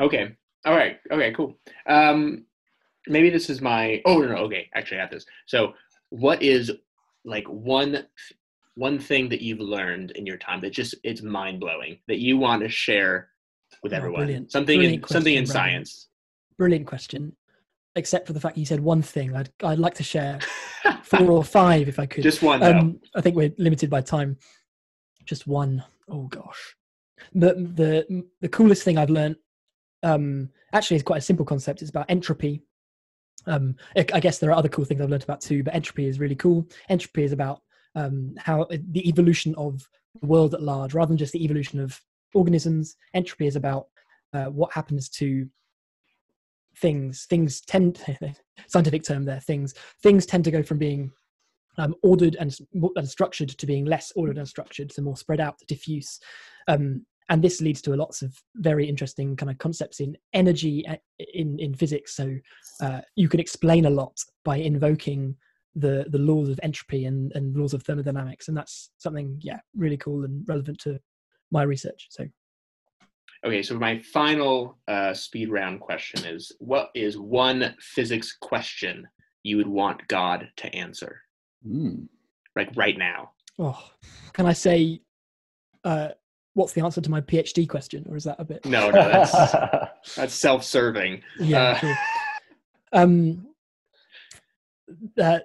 [0.00, 0.36] Okay.
[0.64, 0.98] All right.
[1.10, 1.32] Okay.
[1.32, 1.58] Cool.
[1.86, 2.44] Um,
[3.06, 4.02] maybe this is my.
[4.04, 4.36] Oh no, no.
[4.44, 4.68] Okay.
[4.74, 5.24] Actually, I have this.
[5.46, 5.74] So,
[6.10, 6.70] what is
[7.24, 8.06] like one
[8.78, 12.38] one thing that you've learned in your time that just it's mind blowing that you
[12.38, 13.28] want to share
[13.82, 14.20] with Oh, everyone?
[14.20, 14.52] brilliant.
[14.52, 15.84] Something Brilliant in something in question, Brandon.
[15.84, 16.08] science.
[16.56, 17.36] Brilliant question.
[17.96, 20.38] Except for the fact you said one thing, I'd I'd like to share
[21.02, 22.22] four or five if I could.
[22.22, 22.62] just one.
[22.62, 24.36] um, I think we're limited by time.
[25.24, 25.82] Just one.
[26.08, 26.76] Oh gosh,
[27.34, 29.36] the the the coolest thing I've learned
[30.04, 31.82] um, actually is quite a simple concept.
[31.82, 32.62] It's about entropy.
[33.46, 36.20] Um, I guess there are other cool things I've learned about too, but entropy is
[36.20, 36.66] really cool.
[36.88, 37.62] Entropy is about
[37.98, 39.82] um, how the evolution of
[40.20, 42.00] the world at large, rather than just the evolution of
[42.34, 42.96] organisms.
[43.12, 43.86] Entropy is about
[44.32, 45.48] uh, what happens to
[46.76, 47.26] things.
[47.28, 48.00] Things tend,
[48.68, 51.10] scientific term there, things things tend to go from being
[51.76, 52.56] um, ordered and,
[52.96, 56.18] and, structured to being less ordered and structured, so more spread out, diffuse.
[56.66, 60.86] Um, and this leads to a lots of very interesting kind of concepts in energy
[60.86, 60.96] uh,
[61.34, 62.14] in in physics.
[62.14, 62.36] So
[62.80, 65.36] uh, you can explain a lot by invoking
[65.74, 69.96] the the laws of entropy and, and laws of thermodynamics, and that's something yeah really
[69.96, 70.98] cool and relevant to
[71.50, 72.08] my research.
[72.10, 72.26] So.
[73.46, 79.06] Okay, so my final uh, speed round question is: What is one physics question
[79.44, 81.20] you would want God to answer?
[81.66, 82.08] Mm.
[82.56, 83.30] Like right now.
[83.60, 83.80] Oh,
[84.32, 85.00] can I say,
[85.84, 86.08] uh,
[86.54, 88.64] what's the answer to my PhD question, or is that a bit?
[88.64, 89.32] No, no, that's
[90.16, 91.22] that's self-serving.
[91.38, 91.80] Yeah.
[92.92, 93.46] Uh, um,
[95.20, 95.40] uh,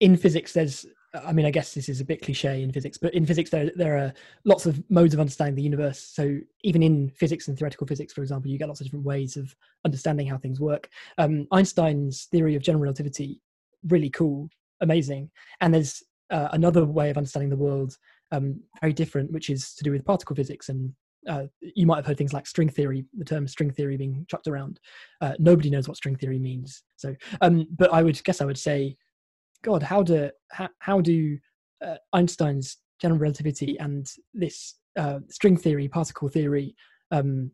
[0.00, 3.14] in physics, there's I mean, I guess this is a bit cliche in physics, but
[3.14, 4.12] in physics, there, there are
[4.44, 5.98] lots of modes of understanding the universe.
[5.98, 9.36] So even in physics and theoretical physics, for example, you get lots of different ways
[9.36, 9.54] of
[9.86, 10.90] understanding how things work.
[11.16, 13.40] Um, Einstein's theory of general relativity,
[13.88, 14.50] really cool,
[14.82, 15.30] amazing.
[15.62, 17.96] And there's uh, another way of understanding the world,
[18.30, 20.68] um, very different, which is to do with particle physics.
[20.68, 20.92] And
[21.26, 24.46] uh, you might have heard things like string theory, the term string theory being chucked
[24.46, 24.78] around.
[25.22, 26.82] Uh, nobody knows what string theory means.
[26.96, 28.98] So, um, but I would guess I would say
[29.62, 31.38] God, how do how, how do
[31.84, 36.74] uh, Einstein's general relativity and this uh, string theory, particle theory,
[37.10, 37.50] um,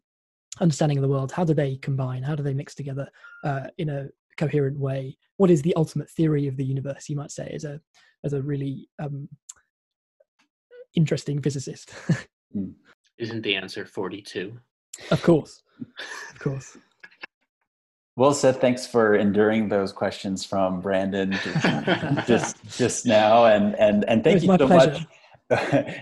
[0.61, 2.23] understanding of the world, how do they combine?
[2.23, 3.09] How do they mix together
[3.45, 5.17] uh, in a coherent way?
[5.37, 7.09] What is the ultimate theory of the universe?
[7.09, 7.81] You might say, as a
[8.25, 9.29] as a really um,
[10.95, 11.93] interesting physicist.
[12.53, 12.71] Hmm.
[13.19, 14.57] Isn't the answer forty two?
[15.11, 15.61] Of course,
[16.31, 16.77] of course.
[18.17, 18.61] Well said.
[18.61, 21.33] Thanks for enduring those questions from Brandon
[22.27, 24.93] just just now, and and and thank you so pleasure.
[24.93, 25.07] much.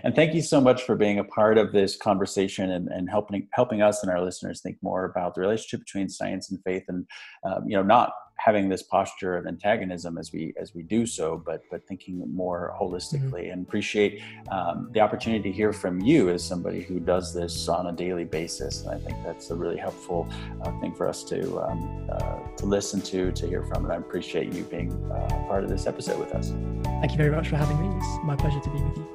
[0.05, 3.49] and thank you so much for being a part of this conversation and, and helping
[3.53, 7.07] helping us and our listeners think more about the relationship between science and faith, and
[7.45, 8.13] um, you know, not
[8.45, 12.75] having this posture of antagonism as we as we do so, but but thinking more
[12.81, 13.45] holistically.
[13.45, 13.53] Mm-hmm.
[13.53, 17.87] And appreciate um, the opportunity to hear from you as somebody who does this on
[17.87, 18.83] a daily basis.
[18.83, 20.29] And I think that's a really helpful
[20.63, 23.85] uh, thing for us to um, uh, to listen to, to hear from.
[23.85, 26.53] And I appreciate you being uh, part of this episode with us.
[27.01, 27.97] Thank you very much for having me.
[27.97, 29.07] It's my pleasure to be with you.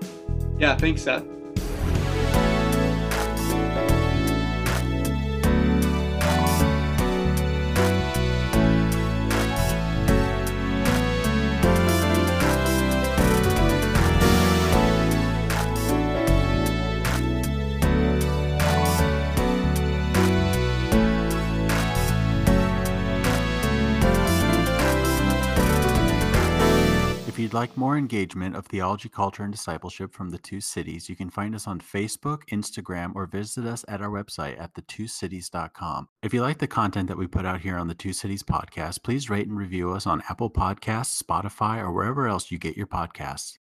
[0.60, 1.26] Yeah, thanks, Seth.
[27.58, 31.56] Like more engagement of theology, culture, and discipleship from the two cities, you can find
[31.56, 36.08] us on Facebook, Instagram, or visit us at our website at thetwocities.com.
[36.22, 39.04] If you like the content that we put out here on the Two Cities podcast,
[39.04, 42.88] please rate and review us on Apple Podcasts, Spotify, or wherever else you get your
[42.88, 43.58] podcasts.